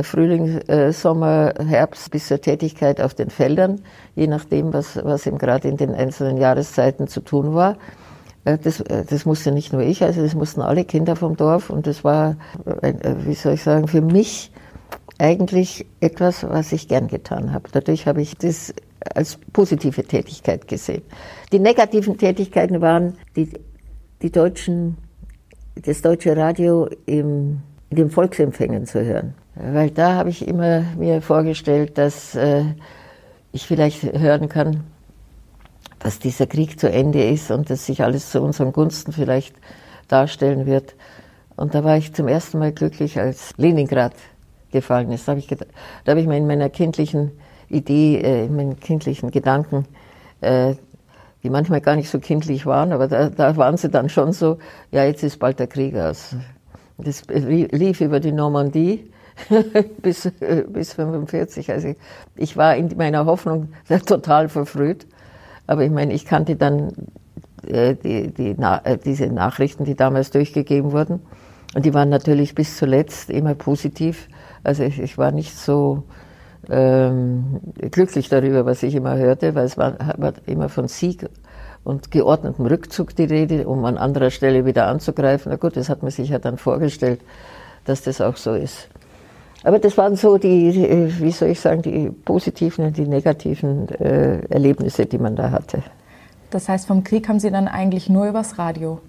[0.00, 3.82] Frühling, äh, Sommer, Herbst bis zur Tätigkeit auf den Feldern,
[4.14, 7.76] je nachdem, was, was ihm gerade in den einzelnen Jahreszeiten zu tun war.
[8.46, 11.68] Äh, das, äh, das musste nicht nur ich, also das mussten alle Kinder vom Dorf
[11.68, 12.36] und das war,
[12.80, 14.50] äh, wie soll ich sagen, für mich
[15.18, 17.68] eigentlich etwas, was ich gern getan habe.
[17.72, 18.72] Dadurch habe ich das
[19.14, 21.02] als positive Tätigkeit gesehen.
[21.52, 23.50] Die negativen Tätigkeiten waren die,
[24.22, 24.96] die deutschen,
[25.74, 29.34] das deutsche Radio im, in den Volksempfängen zu hören.
[29.54, 32.64] Weil da habe ich immer mir vorgestellt, dass äh,
[33.52, 34.84] ich vielleicht hören kann,
[35.98, 39.54] dass dieser Krieg zu Ende ist und dass sich alles zu unseren Gunsten vielleicht
[40.08, 40.94] darstellen wird.
[41.56, 44.12] Und da war ich zum ersten Mal glücklich, als Leningrad
[44.70, 45.26] gefallen ist.
[45.26, 45.56] Da habe ich, da
[46.06, 47.32] habe ich mir in meiner kindlichen
[47.68, 49.86] Idee, äh, in meinen kindlichen Gedanken,
[50.40, 50.74] äh,
[51.42, 54.58] die manchmal gar nicht so kindlich waren, aber da, da waren sie dann schon so,
[54.90, 56.36] ja, jetzt ist bald der Krieg aus.
[56.98, 59.10] Das lief über die Normandie
[60.02, 61.70] bis, äh, bis 45.
[61.70, 61.94] Also
[62.36, 63.68] ich war in meiner Hoffnung
[64.06, 65.06] total verfrüht.
[65.66, 66.92] Aber ich meine, ich kannte dann
[67.66, 71.20] äh, die, die, äh, diese Nachrichten, die damals durchgegeben wurden.
[71.74, 74.28] Und die waren natürlich bis zuletzt immer positiv.
[74.62, 76.04] Also ich, ich war nicht so
[76.70, 81.28] ähm, glücklich darüber, was ich immer hörte, weil es war, war immer von Sieg
[81.84, 85.50] und geordnetem Rückzug die Rede, um an anderer Stelle wieder anzugreifen.
[85.50, 87.20] Na gut, das hat man sich ja dann vorgestellt,
[87.84, 88.88] dass das auch so ist.
[89.66, 94.38] Aber das waren so die, wie soll ich sagen, die positiven und die negativen äh,
[94.48, 95.82] Erlebnisse, die man da hatte.
[96.50, 99.00] Das heißt, vom Krieg haben Sie dann eigentlich nur übers Radio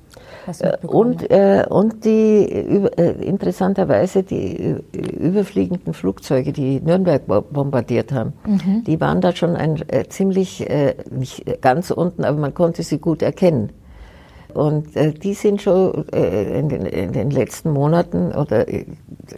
[0.48, 8.34] was äh, und, äh, und die äh, interessanterweise die überfliegenden Flugzeuge, die Nürnberg bombardiert haben,
[8.48, 8.84] mhm.
[8.86, 12.98] die waren da schon ein äh, ziemlich, äh, nicht ganz unten, aber man konnte sie
[12.98, 13.72] gut erkennen.
[14.54, 18.86] Und äh, die sind schon äh, in, den, in, den, letzten Monaten, oder äh,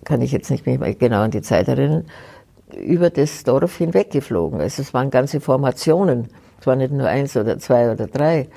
[0.05, 2.05] kann ich jetzt nicht mehr genau an die Zeit erinnern,
[2.75, 4.61] über das Dorf hinweggeflogen.
[4.61, 6.27] Also es waren ganze Formationen.
[6.59, 8.49] Es waren nicht nur eins oder zwei oder drei.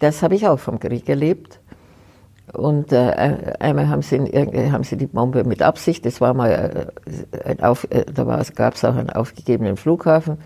[0.00, 1.60] Das habe ich auch vom Krieg erlebt.
[2.52, 6.92] Und äh, einmal haben sie, haben sie die Bombe mit Absicht, das war mal
[7.46, 10.38] äh, auf, äh, da gab es auch einen aufgegebenen Flughafen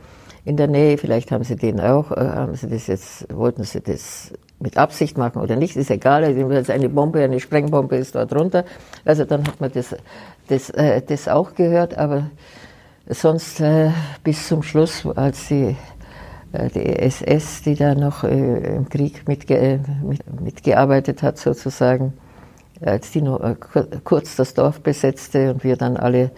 [0.45, 3.81] in der Nähe, vielleicht haben sie den auch, äh, haben sie das jetzt, wollten sie
[3.81, 6.25] das mit Absicht machen oder nicht, ist egal.
[6.25, 8.64] Also eine Bombe, eine Sprengbombe ist dort drunter.
[9.05, 9.95] Also dann hat man das,
[10.49, 12.31] das, äh, das auch gehört, aber
[13.09, 13.90] sonst äh,
[14.25, 15.77] bis zum Schluss, als die,
[16.53, 22.14] äh, die SS, die da noch äh, im Krieg mitge mit, mitgearbeitet hat, sozusagen,
[22.81, 23.55] als die noch äh,
[24.05, 26.31] kurz das Dorf besetzte und wir dann alle,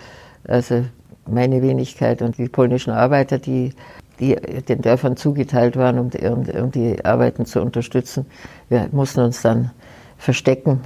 [0.45, 0.85] also
[1.27, 3.73] meine Wenigkeit und die polnischen Arbeiter, die
[4.21, 8.27] die den Dörfern zugeteilt waren, um, um, um die Arbeiten zu unterstützen.
[8.69, 9.71] Wir mussten uns dann
[10.17, 10.81] verstecken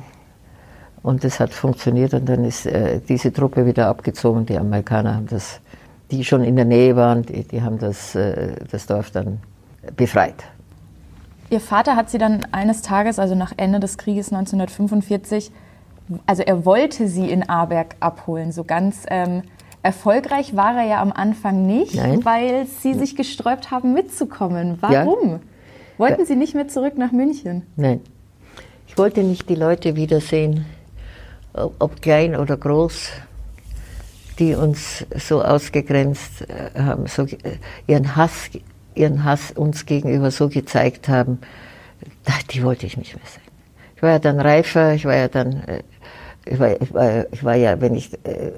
[1.02, 4.46] und das hat funktioniert und dann ist äh, diese Truppe wieder abgezogen.
[4.46, 5.60] Die Amerikaner haben das,
[6.10, 9.40] die schon in der Nähe waren, die, die haben das, äh, das Dorf dann
[9.96, 10.44] befreit.
[11.50, 15.50] Ihr Vater hat Sie dann eines Tages, also nach Ende des Krieges 1945,
[16.24, 19.42] also er wollte Sie in Aarberg abholen, so ganz ähm,
[19.82, 22.24] Erfolgreich war er ja am Anfang nicht, Nein.
[22.24, 24.78] weil Sie sich gesträubt haben, mitzukommen.
[24.80, 25.30] Warum?
[25.30, 25.40] Ja.
[25.98, 27.66] Wollten Sie nicht mehr zurück nach München?
[27.76, 28.00] Nein.
[28.86, 30.66] Ich wollte nicht die Leute wiedersehen,
[31.52, 33.10] ob klein oder groß,
[34.38, 37.26] die uns so ausgegrenzt äh, haben, so
[37.86, 38.50] ihren Hass,
[38.94, 41.38] ihren Hass uns gegenüber so gezeigt haben.
[42.50, 43.42] Die wollte ich nicht mehr sehen.
[43.96, 45.82] Ich war ja dann reifer, ich war ja dann, äh,
[46.44, 48.52] ich war, ich war, ich war ja, wenn ich äh,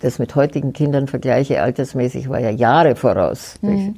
[0.00, 3.56] das mit heutigen Kindern vergleiche, altersmäßig war ja Jahre voraus.
[3.62, 3.94] Mhm.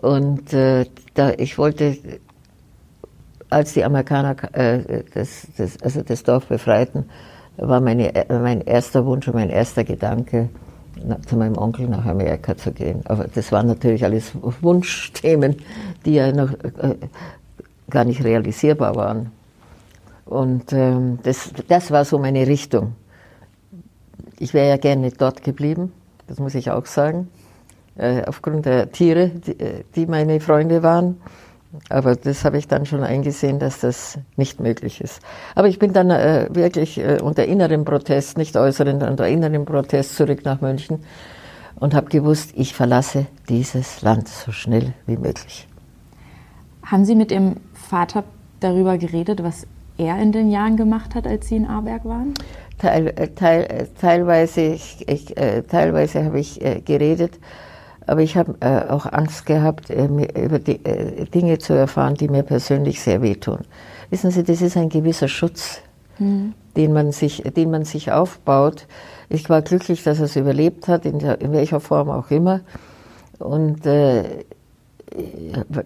[0.00, 1.98] Und äh, da, ich wollte,
[3.50, 7.06] als die Amerikaner äh, das, das, also das Dorf befreiten,
[7.56, 10.48] war meine, mein erster Wunsch und mein erster Gedanke,
[11.26, 13.02] zu meinem Onkel nach Amerika zu gehen.
[13.04, 15.56] Aber das waren natürlich alles Wunschthemen,
[16.04, 16.96] die ja noch äh,
[17.90, 19.30] gar nicht realisierbar waren.
[20.24, 22.94] Und ähm, das, das war so meine Richtung.
[24.38, 25.92] Ich wäre ja gerne dort geblieben,
[26.26, 27.28] das muss ich auch sagen,
[27.96, 31.20] äh, aufgrund der Tiere, die, äh, die, meine Freunde waren.
[31.90, 35.20] Aber das habe ich dann schon eingesehen, dass das nicht möglich ist.
[35.54, 40.44] Aber ich bin dann äh, wirklich unter innerem Protest, nicht äußeren, unter innerem Protest zurück
[40.44, 41.00] nach München
[41.74, 45.68] und habe gewusst, ich verlasse dieses Land so schnell wie möglich.
[46.84, 48.24] Haben Sie mit Ihrem Vater
[48.60, 49.66] darüber geredet, was
[49.98, 52.34] er in den Jahren gemacht hat, als Sie in Aarberg waren?
[52.78, 57.38] Teil, äh, teil, äh, teilweise ich, ich, äh, teilweise habe ich äh, geredet,
[58.06, 60.78] aber ich habe äh, auch Angst gehabt, äh, über die,
[61.34, 63.60] Dinge zu erfahren, die mir persönlich sehr wehtun.
[64.10, 65.80] Wissen Sie, das ist ein gewisser Schutz,
[66.18, 66.54] mhm.
[66.76, 68.86] den, man sich, den man sich aufbaut.
[69.28, 72.60] Ich war glücklich, dass er es überlebt hat, in, welcher Form auch immer.
[73.38, 73.84] Und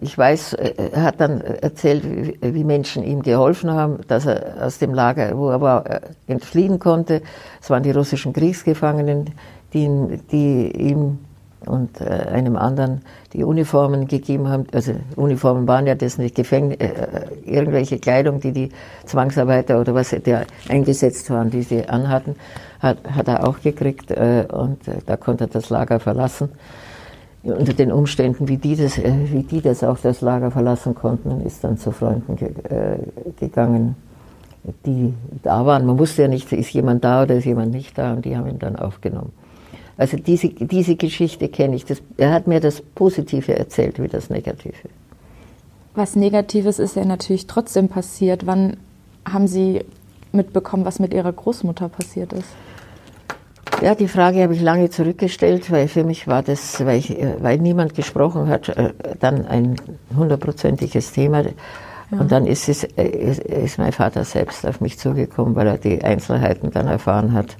[0.01, 2.03] ich weiß, er hat dann erzählt,
[2.41, 5.85] wie Menschen ihm geholfen haben, dass er aus dem Lager, wo er war,
[6.27, 7.21] entfliehen konnte.
[7.61, 9.31] Es waren die russischen Kriegsgefangenen,
[9.73, 9.89] die,
[10.31, 11.19] die ihm
[11.65, 13.01] und äh, einem anderen
[13.33, 14.65] die Uniformen gegeben haben.
[14.73, 18.69] Also Uniformen waren ja das nicht Gefängnis, äh, irgendwelche Kleidung, die die
[19.05, 20.35] Zwangsarbeiter oder was die
[20.69, 22.35] eingesetzt waren, die sie anhatten,
[22.79, 26.49] hat, hat er auch gekriegt äh, und äh, da konnte er das Lager verlassen.
[27.43, 31.29] Unter den Umständen, wie die das, äh, wie die das auch das Lager verlassen konnten,
[31.29, 32.97] und ist dann zu Freunden ge äh,
[33.39, 33.95] gegangen,
[34.85, 35.85] die da waren.
[35.85, 38.47] Man wusste ja nicht, ist jemand da oder ist jemand nicht da und die haben
[38.47, 39.33] ihn dann aufgenommen.
[39.97, 41.85] Also diese, diese Geschichte kenne ich.
[41.85, 44.73] Das, er hat mir das Positive erzählt wie das Negative.
[45.95, 48.47] Was Negatives ist ja natürlich trotzdem passiert.
[48.47, 48.77] Wann
[49.29, 49.85] haben Sie
[50.31, 52.47] mitbekommen, was mit Ihrer Großmutter passiert ist?
[53.81, 57.57] Ja, die Frage habe ich lange zurückgestellt, weil für mich war das, weil, ich, weil
[57.57, 59.75] niemand gesprochen hat, äh, dann ein
[60.15, 61.43] hundertprozentiges Thema.
[62.11, 66.03] Und dann ist, es, äh, ist mein Vater selbst auf mich zugekommen, weil er die
[66.03, 67.57] Einzelheiten dann erfahren hat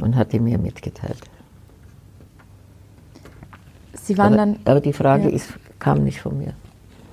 [0.00, 1.18] und hat die mir mitgeteilt.
[3.94, 4.58] Sie waren aber, dann.
[4.64, 5.34] Aber die Frage ja.
[5.34, 6.52] ist, kam nicht von mir.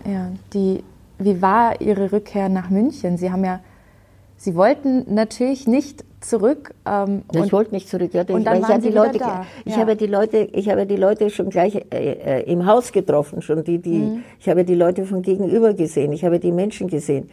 [0.05, 0.83] Ja, die,
[1.17, 3.17] wie war Ihre Rückkehr nach München?
[3.17, 3.61] Sie haben ja,
[4.37, 6.73] Sie wollten natürlich nicht zurück.
[6.85, 8.13] Ähm, ich wollte nicht zurück.
[8.13, 9.45] Ja, und dann waren ich, die Leute, da.
[9.65, 9.81] ich ja.
[9.81, 13.63] habe die Leute, ich habe die Leute schon gleich äh, äh, im Haus getroffen, schon
[13.63, 14.23] die, die, mhm.
[14.39, 17.29] ich habe die Leute von gegenüber gesehen, ich habe die Menschen gesehen.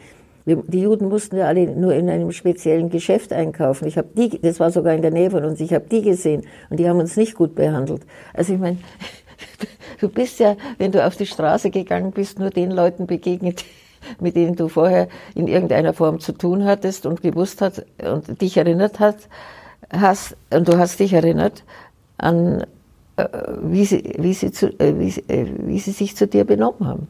[0.47, 3.87] Die Juden mussten ja alle nur in einem speziellen Geschäft einkaufen.
[3.87, 6.43] Ich habe die, das war sogar in der Nähe von uns, ich habe die gesehen
[6.71, 8.03] und die haben uns nicht gut behandelt.
[8.33, 8.79] Also ich meine,
[10.01, 13.65] Du bist ja, wenn du auf die Straße gegangen bist, nur den Leuten begegnet,
[14.21, 18.57] mit denen du vorher in irgendeiner Form zu tun hattest und gewusst hast und dich
[18.57, 19.29] erinnert hast,
[19.93, 21.65] hast und du hast dich erinnert
[22.19, 22.65] an,
[23.17, 23.27] äh,
[23.63, 27.09] wie sie, wie sie, zu, äh, wie, äh, wie sie sich zu dir benommen haben.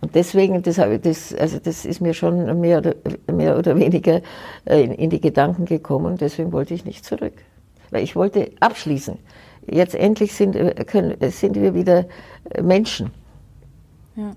[0.00, 2.94] Und deswegen, das, das, also das ist mir schon mehr oder,
[3.32, 4.20] mehr oder weniger
[4.64, 6.16] in, in die Gedanken gekommen.
[6.16, 7.32] Deswegen wollte ich nicht zurück.
[7.90, 9.18] Weil ich wollte abschließen
[9.70, 12.06] jetzt endlich sind, äh, können, sind wir wieder
[12.50, 13.10] äh, Menschen.
[14.16, 14.32] Ja.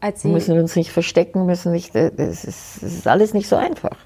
[0.00, 3.96] Wir müssen uns nicht verstecken, müssen nicht, äh, es ist, ist alles nicht so einfach.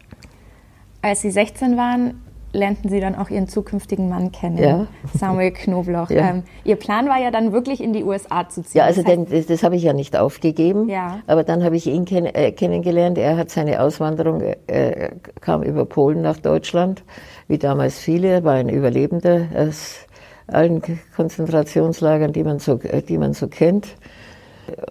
[1.02, 4.87] Als Sie 16 waren, lernten Sie dann auch Ihren zukünftigen Mann kennen, ja.
[5.12, 6.11] Samuel Knobloch.
[6.11, 6.30] Ja.
[6.30, 8.78] Ähm, Ihr Plan war ja dann wirklich in die USA zu ziehen.
[8.78, 10.88] Ja, also das, heißt, das, das habe ich ja nicht aufgegeben.
[10.88, 11.20] Ja.
[11.26, 13.18] Aber dann habe ich ihn kenn, äh, kennengelernt.
[13.18, 17.04] Er hat seine Auswanderung, äh, kam über Polen nach Deutschland
[17.48, 20.07] wie damals viele, er war ein Überlebender aus
[20.46, 20.83] allen
[21.16, 23.96] Konzentrationslagern, die man so, die man so kennt.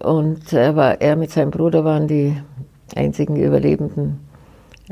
[0.02, 2.36] Und er, war, er mit seinem Bruder waren die
[2.94, 4.20] einzigen Überlebenden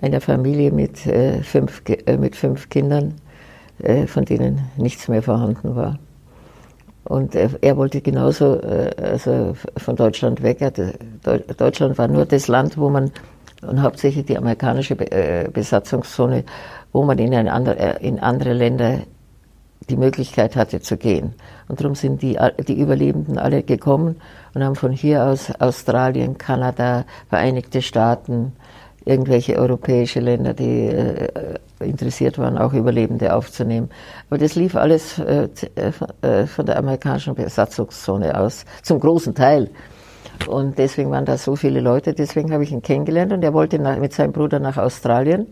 [0.00, 3.14] einer Familie mit, äh, fünf, äh, mit fünf Kindern,
[3.82, 5.98] äh, von denen nichts mehr vorhanden war.
[7.04, 10.60] Und er, er wollte genauso äh, also von Deutschland weg.
[10.60, 10.94] Hatte,
[11.56, 13.10] Deutschland war nur das Land, wo man,
[13.62, 16.44] und hauptsächlich die amerikanische äh, Besatzungszone,
[16.92, 19.00] wo man in, andere, äh, in andere Länder
[19.92, 21.34] die Möglichkeit hatte zu gehen.
[21.68, 24.16] Und darum sind die, die Überlebenden alle gekommen
[24.54, 28.52] und haben von hier aus Australien, Kanada, Vereinigte Staaten,
[29.04, 33.90] irgendwelche europäische Länder, die äh, interessiert waren, auch Überlebende aufzunehmen.
[34.30, 35.48] Aber das lief alles äh,
[36.22, 39.68] äh, von der amerikanischen Besatzungszone aus, zum großen Teil.
[40.48, 43.78] Und deswegen waren da so viele Leute, deswegen habe ich ihn kennengelernt und er wollte
[43.78, 45.48] nach, mit seinem Bruder nach Australien.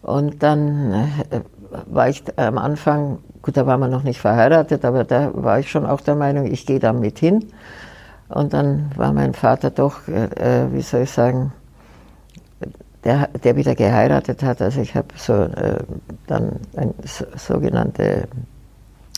[0.00, 0.92] Und dann
[1.30, 1.40] äh,
[1.86, 5.70] war ich am Anfang, gut, da waren wir noch nicht verheiratet, aber da war ich
[5.70, 7.46] schon auch der Meinung, ich gehe da mit hin.
[8.28, 11.52] Und dann war mein Vater doch, äh, äh, wie soll ich sagen,
[13.04, 14.62] der, der wieder geheiratet hat.
[14.62, 15.78] Also ich habe so äh,
[16.26, 18.28] dann eine so, sogenannte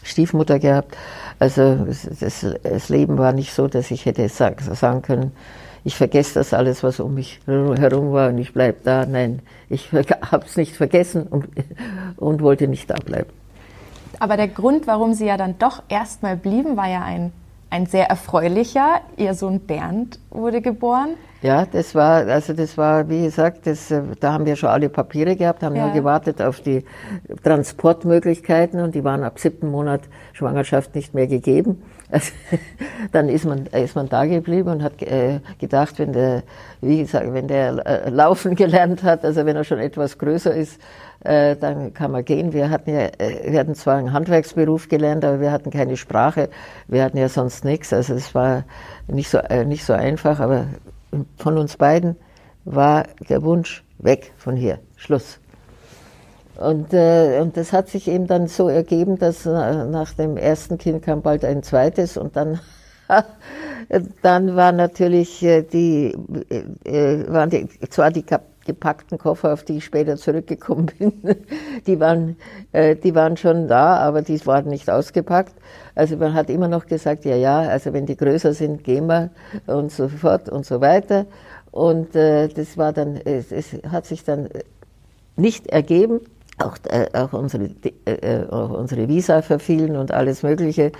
[0.03, 0.97] Stiefmutter gehabt.
[1.39, 5.33] Also das, das, Leben war nicht so, dass ich hätte sagen können,
[5.85, 9.05] ich vergesse das alles, was um mich herum war und ich bleibe da.
[9.05, 11.47] Nein, ich habe es nicht vergessen und,
[12.17, 13.31] und wollte nicht da bleiben.
[14.19, 17.33] Aber der Grund, warum Sie ja dann doch erstmal blieben, war ja ein,
[17.69, 19.01] ein sehr erfreulicher.
[19.17, 21.11] Ihr Sohn Bernd wurde geboren.
[21.45, 24.89] Ja, das war, also das war, wie gesagt, das, äh, da haben wir schon alle
[24.89, 25.85] Papiere gehabt, haben ja.
[25.85, 26.87] nur gewartet auf die
[27.43, 30.01] Transportmöglichkeiten und die waren ab siebten Monat
[30.33, 31.83] Schwangerschaft nicht mehr gegeben.
[32.11, 32.33] Also,
[33.13, 36.45] dann ist man, ist man da geblieben und hat äh, gedacht, wenn der,
[36.81, 40.81] wie gesagt, wenn der äh, laufen gelernt hat, also wenn er schon etwas größer ist,
[41.25, 42.53] äh, dann kann man gehen.
[42.53, 46.51] Wir hatten ja, äh, wir hatten zwar einen Handwerksberuf gelernt, aber wir hatten keine Sprache,
[46.87, 47.93] wir hatten ja sonst nichts.
[47.93, 48.65] Also es war
[49.09, 50.67] nicht so, äh, nicht so einfach, aber
[51.37, 52.17] von uns beiden
[52.65, 54.79] war der Wunsch weg von hier.
[54.97, 55.39] Schluss.
[56.57, 60.79] Und, äh, und das hat sich eben dann so ergeben, dass äh, nach dem ersten
[60.79, 62.61] Kind kam bald ein zweites und dann,
[64.23, 66.15] dann war natürlich äh, die,
[66.85, 68.23] äh, waren die, zwar die
[68.65, 71.13] gepackten Koffer, auf die ich später zurückgekommen bin,
[71.87, 72.37] die waren,
[72.73, 75.55] äh, die waren schon da, aber die waren nicht ausgepackt.
[75.95, 79.31] Also man hat immer noch gesagt, ja, ja, also wenn die größer sind, gehen wir
[79.67, 81.27] und so fort und so weiter.
[81.71, 84.49] Und äh, das war dann, es, es hat sich dann
[85.37, 86.21] nicht ergeben.
[86.59, 87.71] Auch, äh, auch, unsere,
[88.05, 90.93] äh, äh, auch unsere Visa verfielen und alles Mögliche.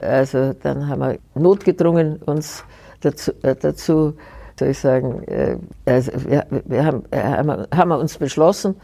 [0.00, 2.64] Also dann haben wir notgedrungen uns
[3.00, 4.14] dazu, äh, dazu
[4.60, 5.56] soll ich sagen, äh,
[5.86, 8.76] also wir, wir haben, äh, haben wir uns beschlossen,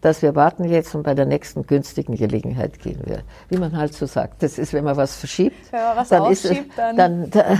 [0.00, 3.22] dass wir warten jetzt und bei der nächsten günstigen Gelegenheit gehen wir.
[3.48, 4.42] Wie man halt so sagt.
[4.42, 5.70] Das ist, wenn man was verschiebt.
[5.70, 6.96] Man was dann ist, dann.
[6.96, 7.58] dann da,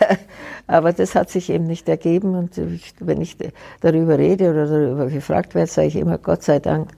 [0.66, 2.34] aber das hat sich eben nicht ergeben.
[2.34, 3.36] Und ich, wenn ich
[3.80, 6.90] darüber rede oder darüber gefragt werde, sage ich immer, Gott sei Dank,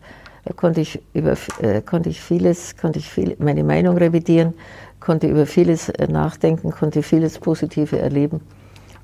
[0.56, 4.54] konnte ich über, äh, konnte ich vieles, konnte ich viel, meine Meinung revidieren,
[4.98, 8.40] konnte über vieles äh, nachdenken, konnte vieles Positive erleben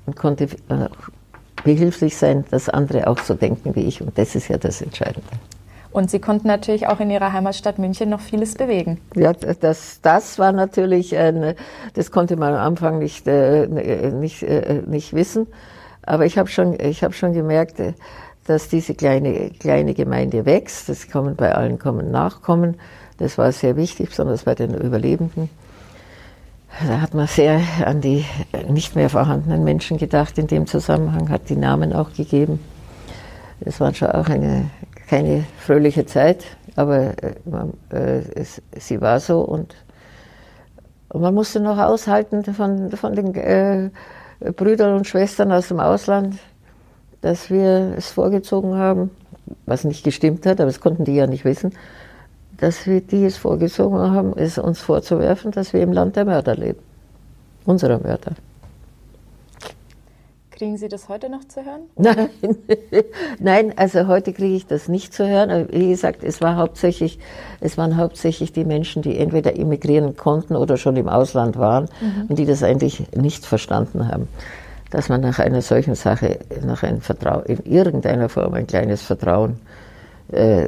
[0.07, 0.89] und konnte äh,
[1.63, 4.01] behilflich sein, dass andere auch so denken wie ich.
[4.01, 5.27] Und das ist ja das Entscheidende.
[5.91, 8.99] Und Sie konnten natürlich auch in Ihrer Heimatstadt München noch vieles bewegen.
[9.15, 11.55] Ja, das, das war natürlich, ein,
[11.93, 15.47] das konnte man am Anfang nicht, äh, nicht, äh, nicht wissen.
[16.03, 17.81] Aber ich habe schon, ich hab schon gemerkt,
[18.45, 20.87] dass diese kleine, kleine Gemeinde wächst.
[20.87, 22.77] Das kommen bei allen kommen Nachkommen.
[23.17, 25.49] Das war sehr wichtig, besonders bei den Überlebenden.
[26.85, 28.25] Da hat man sehr an die
[28.69, 32.59] nicht mehr vorhandenen Menschen gedacht in dem Zusammenhang, hat die Namen auch gegeben.
[33.61, 34.69] Es war schon auch eine
[35.07, 36.43] keine fröhliche Zeit,
[36.75, 39.75] aber äh, es, sie war so und,
[41.09, 43.89] und, man musste noch aushalten von, von den äh,
[44.51, 46.35] Brüdern und Schwestern aus dem Ausland,
[47.21, 49.09] dass wir es vorgezogen haben,
[49.65, 51.71] was nicht gestimmt hat, aber das konnten die ja nicht wissen,
[52.57, 56.55] dass wir die es vorgezogen haben, es uns vorzuwerfen, dass wir im Land der Mörder
[56.55, 56.79] leben.
[57.65, 58.31] Unserer Mörder.
[60.51, 61.81] Kriegen Sie das heute noch zu hören?
[61.97, 62.29] Nein,
[63.39, 65.51] Nein also heute kriege ich das nicht zu hören.
[65.51, 67.19] Aber wie gesagt, es war hauptsächlich,
[67.59, 72.25] es waren hauptsächlich die Menschen, die entweder emigrieren konnten oder schon im Ausland waren mhm.
[72.29, 74.27] und die das eigentlich nicht verstanden haben,
[74.89, 79.51] dass man nach einer solchen Sache, nach einem Vertrauen, in irgendeiner Form ein kleines Vertrauen
[79.51, 79.86] äh,
[80.31, 80.65] äh,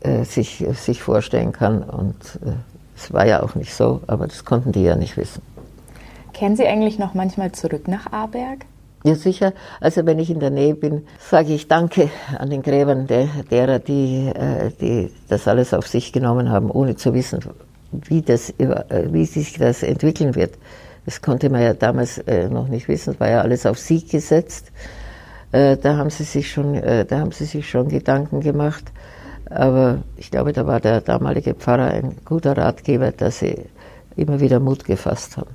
[0.00, 1.82] äh, sich, sich vorstellen kann.
[1.82, 2.52] Und äh,
[2.96, 5.42] es war ja auch nicht so, aber das konnten die ja nicht wissen.
[6.32, 8.64] Kehren Sie eigentlich noch manchmal zurück nach Aarberg?
[9.02, 9.54] Ja, sicher.
[9.80, 13.78] Also wenn ich in der Nähe bin, sage ich Danke an den Gräbern der, derer,
[13.78, 17.40] die, äh, die das alles auf sich genommen haben, ohne zu wissen,
[17.92, 20.54] wie, das, äh, wie sich das entwickeln wird.
[21.06, 23.14] Das konnte man ja damals äh, noch nicht wissen.
[23.14, 24.70] Es war ja alles auf sie gesetzt.
[25.52, 28.92] Da haben sie sich schon, da haben sie sich schon Gedanken gemacht.
[29.50, 33.56] Aber ich glaube, da war der damalige Pfarrer ein guter Ratgeber, dass sie
[34.16, 35.50] immer wieder Mut gefasst haben.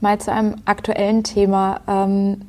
[0.00, 1.80] Mal zu einem aktuellen Thema.
[1.86, 2.42] Ähm,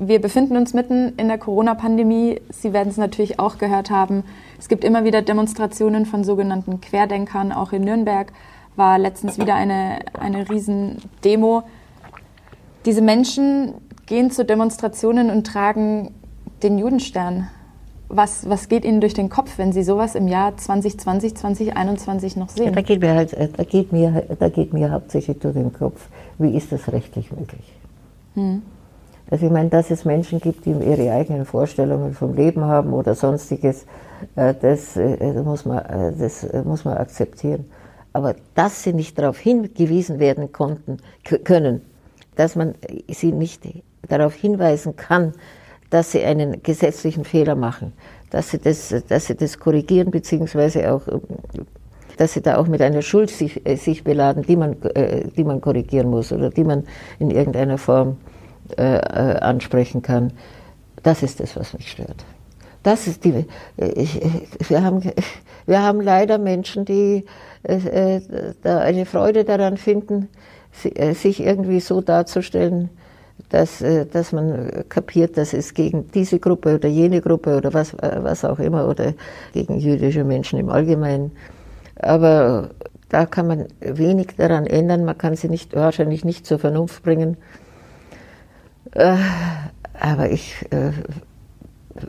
[0.00, 2.40] wir befinden uns mitten in der Corona-Pandemie.
[2.50, 4.22] Sie werden es natürlich auch gehört haben.
[4.58, 7.50] Es gibt immer wieder Demonstrationen von sogenannten Querdenkern.
[7.50, 8.32] Auch in Nürnberg
[8.76, 11.64] war letztens wieder eine, eine Riesendemo.
[12.84, 13.74] Diese Menschen
[14.08, 16.14] gehen zu Demonstrationen und tragen
[16.62, 17.48] den Judenstern.
[18.10, 22.48] Was, was geht Ihnen durch den Kopf, wenn Sie sowas im Jahr 2020, 2021 noch
[22.48, 22.64] sehen?
[22.64, 26.08] Ja, da, geht mir halt, da, geht mir, da geht mir hauptsächlich durch den Kopf,
[26.38, 27.70] wie ist das rechtlich möglich?
[28.34, 28.62] Hm.
[29.30, 33.14] Also ich meine, dass es Menschen gibt, die ihre eigenen Vorstellungen vom Leben haben oder
[33.14, 33.84] sonstiges,
[34.36, 37.66] äh, das, äh, das, muss, man, äh, das muss man akzeptieren.
[38.14, 40.96] Aber dass sie nicht darauf hingewiesen werden konnten,
[41.44, 41.82] können,
[42.36, 42.74] dass man
[43.10, 43.66] sie nicht
[44.06, 45.32] darauf hinweisen kann,
[45.90, 47.92] dass sie einen gesetzlichen Fehler machen,
[48.30, 51.02] dass sie das, dass sie das korrigieren, beziehungsweise auch,
[52.18, 55.44] dass sie da auch mit einer Schuld sich, äh, sich beladen, die man, äh, die
[55.44, 56.84] man korrigieren muss oder die man
[57.18, 58.18] in irgendeiner Form
[58.76, 60.32] äh, ansprechen kann.
[61.02, 62.24] Das ist das, was mich stört.
[62.82, 63.44] Das ist die,
[63.76, 64.20] ich,
[64.68, 65.02] wir, haben,
[65.66, 67.24] wir haben leider Menschen, die
[68.62, 70.28] da eine Freude daran finden,
[71.12, 72.88] sich irgendwie so darzustellen,
[73.50, 77.94] dass, äh, dass man kapiert, dass es gegen diese Gruppe oder jene Gruppe oder was,
[77.94, 79.14] äh, was auch immer oder
[79.52, 81.32] gegen jüdische Menschen im Allgemeinen.
[81.96, 82.70] Aber
[83.08, 85.04] da kann man wenig daran ändern.
[85.04, 87.36] Man kann sie nicht, wahrscheinlich nicht zur Vernunft bringen.
[88.92, 89.16] Äh,
[89.98, 90.64] aber ich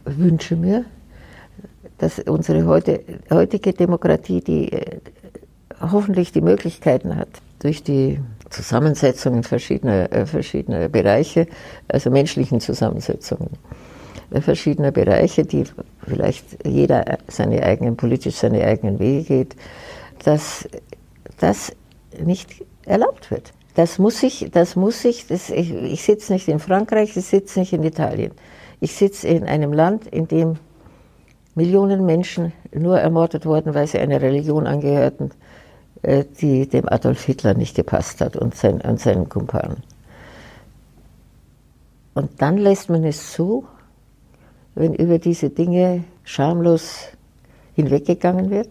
[0.05, 0.85] wünsche mir,
[1.97, 4.69] dass unsere heute, heutige Demokratie, die
[5.81, 7.29] hoffentlich die Möglichkeiten hat,
[7.59, 8.19] durch die
[8.49, 11.47] Zusammensetzungen verschiedener, äh, verschiedener Bereiche,
[11.87, 13.49] also menschlichen Zusammensetzungen,
[14.41, 15.63] verschiedener Bereiche, die
[16.07, 19.55] vielleicht jeder seine eigenen, politisch seine eigenen Wege geht,
[20.23, 20.67] dass
[21.39, 21.71] das
[22.23, 23.53] nicht erlaubt wird.
[23.75, 27.59] Das muss ich, das muss ich, das, ich, ich sitze nicht in Frankreich, ich sitze
[27.59, 28.31] nicht in Italien.
[28.81, 30.55] Ich sitze in einem Land, in dem
[31.55, 35.48] Millionen Menschen nur ermordet wurden, weil sie einer Religion angehörten, äh,
[36.03, 39.83] die dem Adolf Hitler nicht gepasst hat und, sein, und seinen Kumpanen.
[42.13, 43.65] Und dann lässt man es zu,
[44.75, 47.09] wenn über diese Dinge schamlos
[47.75, 48.69] hinweggegangen wird?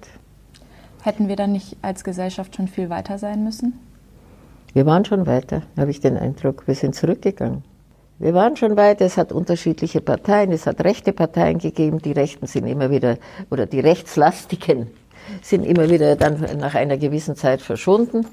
[1.02, 3.78] Hätten wir dann nicht als Gesellschaft schon viel weiter sein müssen?
[4.74, 6.66] Wir waren schon weiter, habe ich den Eindruck.
[6.66, 7.62] Wir sind zurückgegangen.
[8.18, 9.04] Wir waren schon weiter.
[9.04, 10.52] Es hat unterschiedliche Parteien.
[10.52, 12.00] Es hat rechte Parteien gegeben.
[12.02, 13.16] Die Rechten sind immer wieder,
[13.50, 14.88] oder die Rechtslastigen
[15.42, 18.26] sind immer wieder dann nach einer gewissen Zeit verschwunden.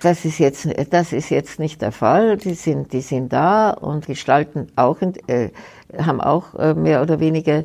[0.00, 2.38] Das ist jetzt, das ist jetzt nicht der Fall.
[2.38, 5.50] Die sind, die sind da und gestalten auch, äh,
[5.98, 7.64] haben auch äh, mehr oder weniger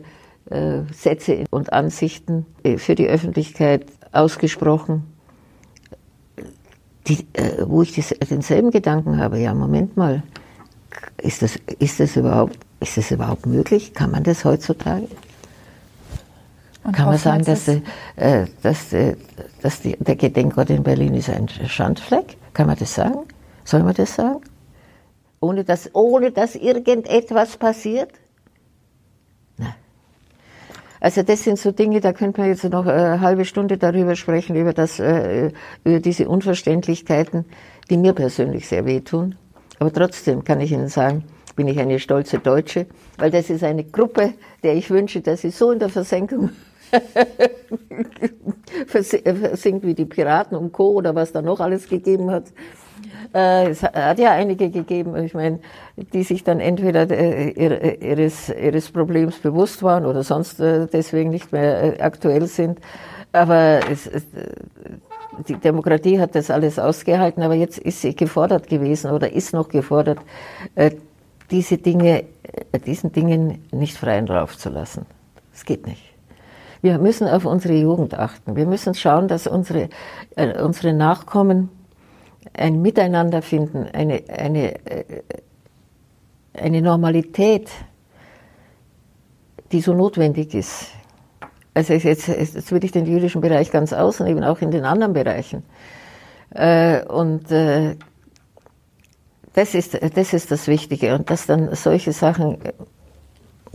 [0.49, 5.03] äh, Sätze und Ansichten äh, für die Öffentlichkeit ausgesprochen,
[7.07, 9.39] die, äh, wo ich das, denselben Gedanken habe.
[9.39, 10.21] Ja, Moment mal,
[11.21, 13.93] ist das, ist das überhaupt, ist das überhaupt möglich?
[13.93, 15.07] Kann man das heutzutage?
[16.85, 17.81] Und Kann man sagen, dass, äh,
[18.61, 19.15] dass, äh,
[19.63, 22.37] dass die, der Gedenkort in Berlin ist ein Schandfleck?
[22.53, 23.25] Kann man das sagen?
[23.63, 24.41] Soll man das sagen?
[25.39, 28.11] Ohne dass, ohne dass irgendetwas passiert?
[29.57, 29.73] Nein.
[30.99, 34.55] Also das sind so Dinge, da könnte man jetzt noch eine halbe Stunde darüber sprechen,
[34.55, 35.51] über, das, äh,
[35.83, 37.45] über diese Unverständlichkeiten,
[37.89, 39.35] die mir persönlich sehr wehtun.
[39.79, 41.23] Aber trotzdem kann ich Ihnen sagen,
[41.55, 42.85] bin ich eine stolze Deutsche,
[43.17, 46.51] weil das ist eine Gruppe, der ich wünsche, dass sie so in der Versenkung
[48.87, 50.91] versinkt wie die Piraten und Co.
[50.91, 52.45] oder was da noch alles gegeben hat.
[53.33, 55.59] Äh, es hat ja einige gegeben, ich meine,
[55.97, 61.51] die sich dann entweder äh, ihres, ihres Problems bewusst waren oder sonst äh, deswegen nicht
[61.51, 62.79] mehr aktuell sind.
[63.31, 64.09] Aber es,
[65.49, 69.67] die Demokratie hat das alles ausgehalten, aber jetzt ist sie gefordert gewesen oder ist noch
[69.67, 70.19] gefordert,
[71.51, 72.23] diese Dinge,
[72.85, 75.05] diesen Dingen nicht freien Lauf zu lassen.
[75.51, 76.14] Das geht nicht.
[76.85, 78.55] Wir müssen auf unsere Jugend achten.
[78.55, 79.89] Wir müssen schauen, dass unsere,
[80.35, 81.71] äh, unsere Nachkommen
[82.53, 85.23] ein Miteinander finden, eine, eine, äh,
[86.53, 87.71] eine Normalität,
[89.71, 90.89] die so notwendig ist.
[91.73, 95.63] Also jetzt, jetzt will ich den jüdischen Bereich ganz ausnehmen, auch in den anderen Bereichen.
[96.51, 97.95] Äh, und äh,
[99.53, 101.15] das ist, das ist das Wichtige.
[101.15, 102.59] Und dass dann solche Sachen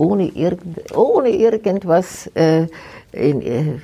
[0.01, 2.67] ohne, irgend, ohne irgendwas äh,
[3.11, 3.79] in, äh,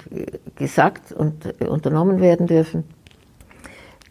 [0.55, 2.83] gesagt und äh, unternommen werden dürfen.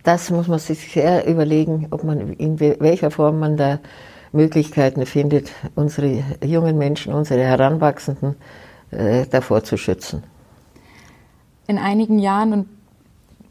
[0.05, 3.81] Das muss man sich sehr überlegen, ob man in welcher Form man da
[4.31, 8.37] Möglichkeiten findet, unsere jungen Menschen, unsere Heranwachsenden
[8.93, 10.23] äh, davor zu schützen.
[11.67, 12.69] In einigen Jahren, und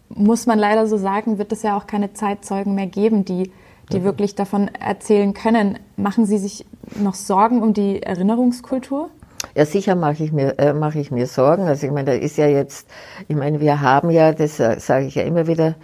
[0.08, 3.51] muss man leider so sagen, wird es ja auch keine Zeitzeugen mehr geben, die
[3.92, 5.80] die wirklich davon erzählen können.
[5.98, 6.66] Machen Sie sich
[7.02, 9.10] noch Sorgen um die Erinnerungskultur?
[9.54, 11.64] Ja, sicher mache ich mir äh, mache ich mir Sorgen.
[11.64, 12.88] Also ich meine, da ist ja jetzt,
[13.28, 15.76] ich meine, wir haben ja, das äh, sage ich ja immer wieder,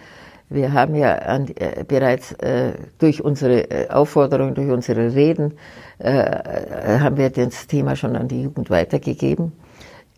[0.50, 5.54] wir haben ja an, äh, bereits äh, durch unsere äh, Aufforderung, durch unsere Reden,
[6.00, 9.54] äh, haben wir das Thema schon an die Jugend weitergegeben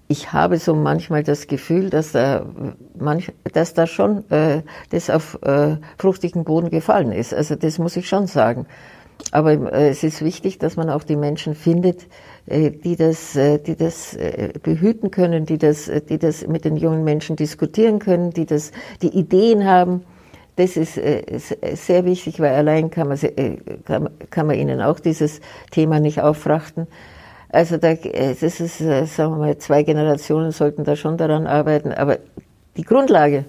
[0.08, 2.46] ich habe so manchmal das Gefühl, dass da,
[2.98, 7.34] manch, dass da schon äh, das auf äh, fruchtigen Boden gefallen ist.
[7.34, 8.68] Also das muss ich schon sagen.
[9.32, 12.08] Aber äh, es ist wichtig, dass man auch die Menschen findet,
[12.46, 16.66] äh, die das, äh, die das äh, behüten können, die das, äh, die das mit
[16.66, 20.04] den jungen Menschen diskutieren können, die das, die Ideen haben.
[20.56, 21.24] Das ist äh,
[21.74, 25.42] sehr wichtig, weil allein kann man, äh, kann, kann man ihnen auch dieses
[25.72, 26.88] Thema nicht auffrachten.
[27.54, 31.92] Also da, das ist, äh, sagen wir mal, zwei Generationen sollten da schon daran arbeiten.
[31.92, 32.18] Aber
[32.76, 33.46] die Grundlage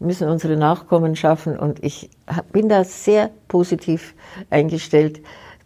[0.00, 1.56] müssen unsere Nachkommen schaffen.
[1.56, 2.10] Und ich
[2.50, 4.14] bin da sehr positiv
[4.50, 5.20] eingestellt,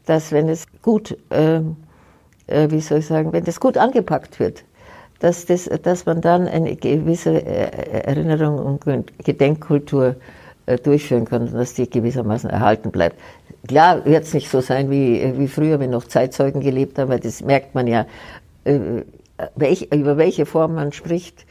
[0.04, 1.60] dass wenn es gut, äh,
[2.46, 4.64] äh, wie soll ich sagen, wenn das gut angepackt wird,
[5.20, 8.84] dass, das, dass man dann eine gewisse äh, Erinnerung und
[9.24, 10.16] Gedenkkultur
[10.66, 13.16] äh, durchführen kann und dass die gewissermaßen erhalten bleibt.
[13.66, 17.20] Klar wird es nicht so sein wie, wie früher, wenn noch Zeitzeugen gelebt haben, weil
[17.20, 18.06] das merkt man ja,
[18.64, 18.78] äh,
[19.56, 21.44] welch, über welche Form man spricht.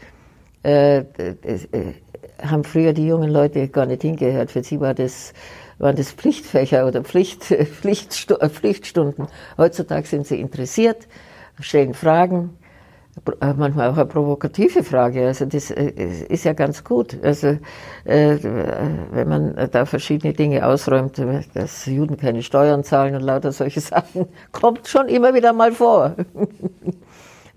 [0.63, 1.93] Äh, das, äh,
[2.41, 4.51] haben früher die jungen Leute gar nicht hingehört.
[4.51, 5.33] Für sie war das,
[5.79, 7.43] waren das Pflichtfächer oder Pflicht,
[7.81, 9.27] Pflichtstu Pflichtstunden.
[9.57, 11.07] Heutzutage sind sie interessiert,
[11.59, 12.57] stellen Fragen
[13.39, 15.25] manchmal auch eine provokative Frage.
[15.25, 15.91] Also das äh,
[16.29, 17.17] ist ja ganz gut.
[17.23, 17.57] Also
[18.05, 18.37] äh,
[19.11, 21.21] wenn man da verschiedene Dinge ausräumt,
[21.53, 26.15] dass Juden keine Steuern zahlen und lauter solche Sachen, kommt schon immer wieder mal vor.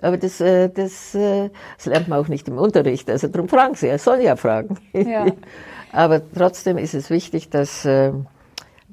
[0.02, 3.10] Aber das, das, das lernt man auch nicht im Unterricht.
[3.10, 4.78] Also darum fragen Sie, er soll ja fragen.
[4.94, 5.26] Ja.
[5.92, 7.86] Aber trotzdem ist es wichtig, dass,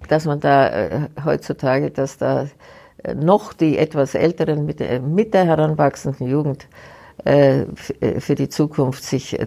[0.09, 2.47] dass man da heutzutage, dass da
[3.15, 6.67] noch die etwas Älteren mit, äh, mit der heranwachsenden Jugend
[7.25, 7.61] äh,
[7.99, 9.37] äh, für die Zukunft sich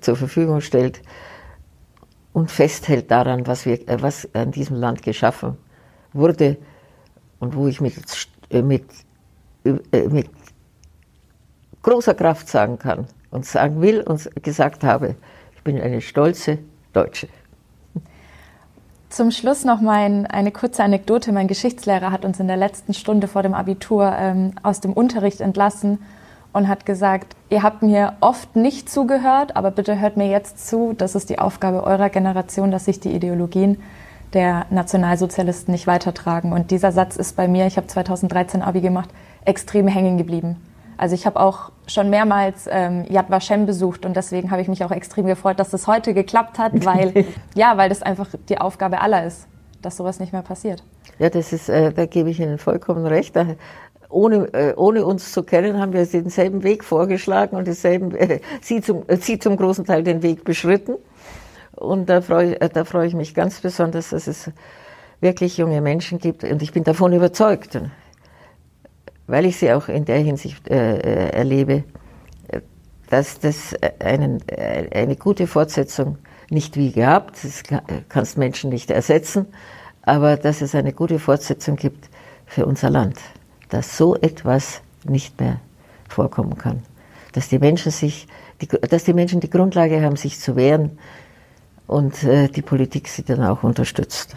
[0.00, 1.02] zur Verfügung stellt
[2.32, 5.56] und festhält daran, was, wir, was an diesem Land geschaffen
[6.12, 6.56] wurde
[7.38, 7.94] und wo ich mit,
[8.50, 8.84] mit,
[9.64, 10.30] mit
[11.82, 15.14] großer Kraft sagen kann und sagen will und gesagt habe,
[15.54, 16.58] ich bin eine stolze
[16.92, 17.28] Deutsche.
[19.08, 21.32] Zum Schluss noch mein, eine kurze Anekdote.
[21.32, 25.40] Mein Geschichtslehrer hat uns in der letzten Stunde vor dem Abitur ähm, aus dem Unterricht
[25.40, 26.00] entlassen
[26.52, 30.92] und hat gesagt, ihr habt mir oft nicht zugehört, aber bitte hört mir jetzt zu.
[30.96, 33.80] Das ist die Aufgabe eurer Generation, dass sich die Ideologien
[34.32, 36.52] der Nationalsozialisten nicht weitertragen.
[36.52, 39.10] Und dieser Satz ist bei mir, ich habe 2013 Abi gemacht,
[39.44, 40.56] extrem hängen geblieben.
[40.96, 44.82] Also ich habe auch schon mehrmals ähm, Yad Vashem besucht und deswegen habe ich mich
[44.84, 49.00] auch extrem gefreut, dass das heute geklappt hat, weil ja, weil das einfach die Aufgabe
[49.00, 49.46] aller ist,
[49.82, 50.82] dass sowas nicht mehr passiert.
[51.18, 53.36] Ja, das ist, äh, da gebe ich Ihnen vollkommen recht.
[53.36, 53.46] Da,
[54.08, 58.80] ohne, äh, ohne uns zu kennen, haben wir denselben Weg vorgeschlagen und denselben, äh, sie,
[58.80, 60.94] zum, äh, sie zum großen Teil den Weg beschritten.
[61.74, 64.50] Und da freue, äh, da freue ich mich ganz besonders, dass es
[65.20, 67.80] wirklich junge Menschen gibt und ich bin davon überzeugt
[69.26, 71.84] weil ich sie auch in der Hinsicht äh, äh erlebe,
[73.10, 76.18] dass das einen, äh, eine gute Fortsetzung
[76.50, 77.62] nicht wie gehabt, das
[78.08, 79.46] kannst Menschen nicht ersetzen,
[80.02, 82.08] aber dass es eine gute Fortsetzung gibt
[82.46, 83.18] für unser Land,
[83.68, 85.60] dass so etwas nicht mehr
[86.08, 86.82] vorkommen kann,
[87.32, 88.28] dass die Menschen sich,
[88.60, 90.98] die, dass die Menschen die Grundlage haben, sich zu wehren
[91.88, 94.36] und äh, die Politik sie dann auch unterstützt.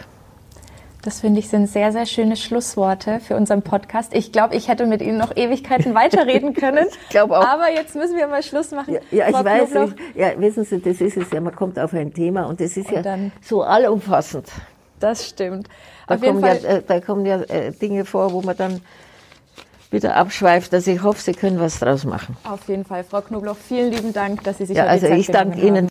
[1.02, 4.14] Das finde ich sind sehr, sehr schöne Schlussworte für unseren Podcast.
[4.14, 6.88] Ich glaube, ich hätte mit Ihnen noch Ewigkeiten weiterreden können.
[7.04, 7.46] ich glaube auch.
[7.46, 8.96] Aber jetzt müssen wir mal Schluss machen.
[8.96, 9.70] Ja, ja ich weiß.
[9.72, 11.40] Ich, ja, wissen Sie, das ist es ja.
[11.40, 14.48] Man kommt auf ein Thema und das ist und ja so allumfassend.
[15.00, 15.70] Das stimmt.
[16.08, 18.82] Da auf kommen, ja, äh, da kommen ja äh, Dinge vor, wo man dann
[19.92, 20.74] wieder abschweift.
[20.74, 22.36] Also ich hoffe, Sie können was draus machen.
[22.44, 23.06] Auf jeden Fall.
[23.06, 25.88] Frau Knobloch, vielen lieben Dank, dass Sie sich ja, heute also Zeit ich danke Ihnen.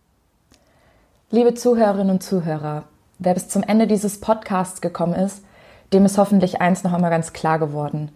[1.31, 2.85] Liebe Zuhörerinnen und Zuhörer,
[3.19, 5.43] Wer bis zum Ende dieses Podcasts gekommen ist,
[5.93, 8.11] dem ist hoffentlich eins noch einmal ganz klar geworden.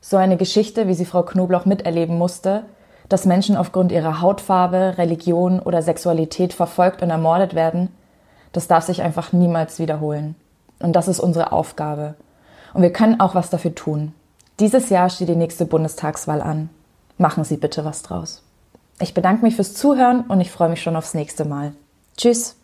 [0.00, 2.64] So eine Geschichte, wie sie Frau Knobloch miterleben musste,
[3.08, 7.88] dass Menschen aufgrund ihrer Hautfarbe, Religion oder Sexualität verfolgt und ermordet werden,
[8.52, 10.34] das darf sich einfach niemals wiederholen.
[10.80, 12.14] Und das ist unsere Aufgabe.
[12.74, 14.12] Und wir können auch was dafür tun.
[14.60, 16.68] Dieses Jahr steht die nächste Bundestagswahl an.
[17.16, 18.42] Machen Sie bitte was draus.
[19.00, 21.72] Ich bedanke mich fürs Zuhören und ich freue mich schon aufs nächste Mal.
[22.16, 22.57] Tschüss.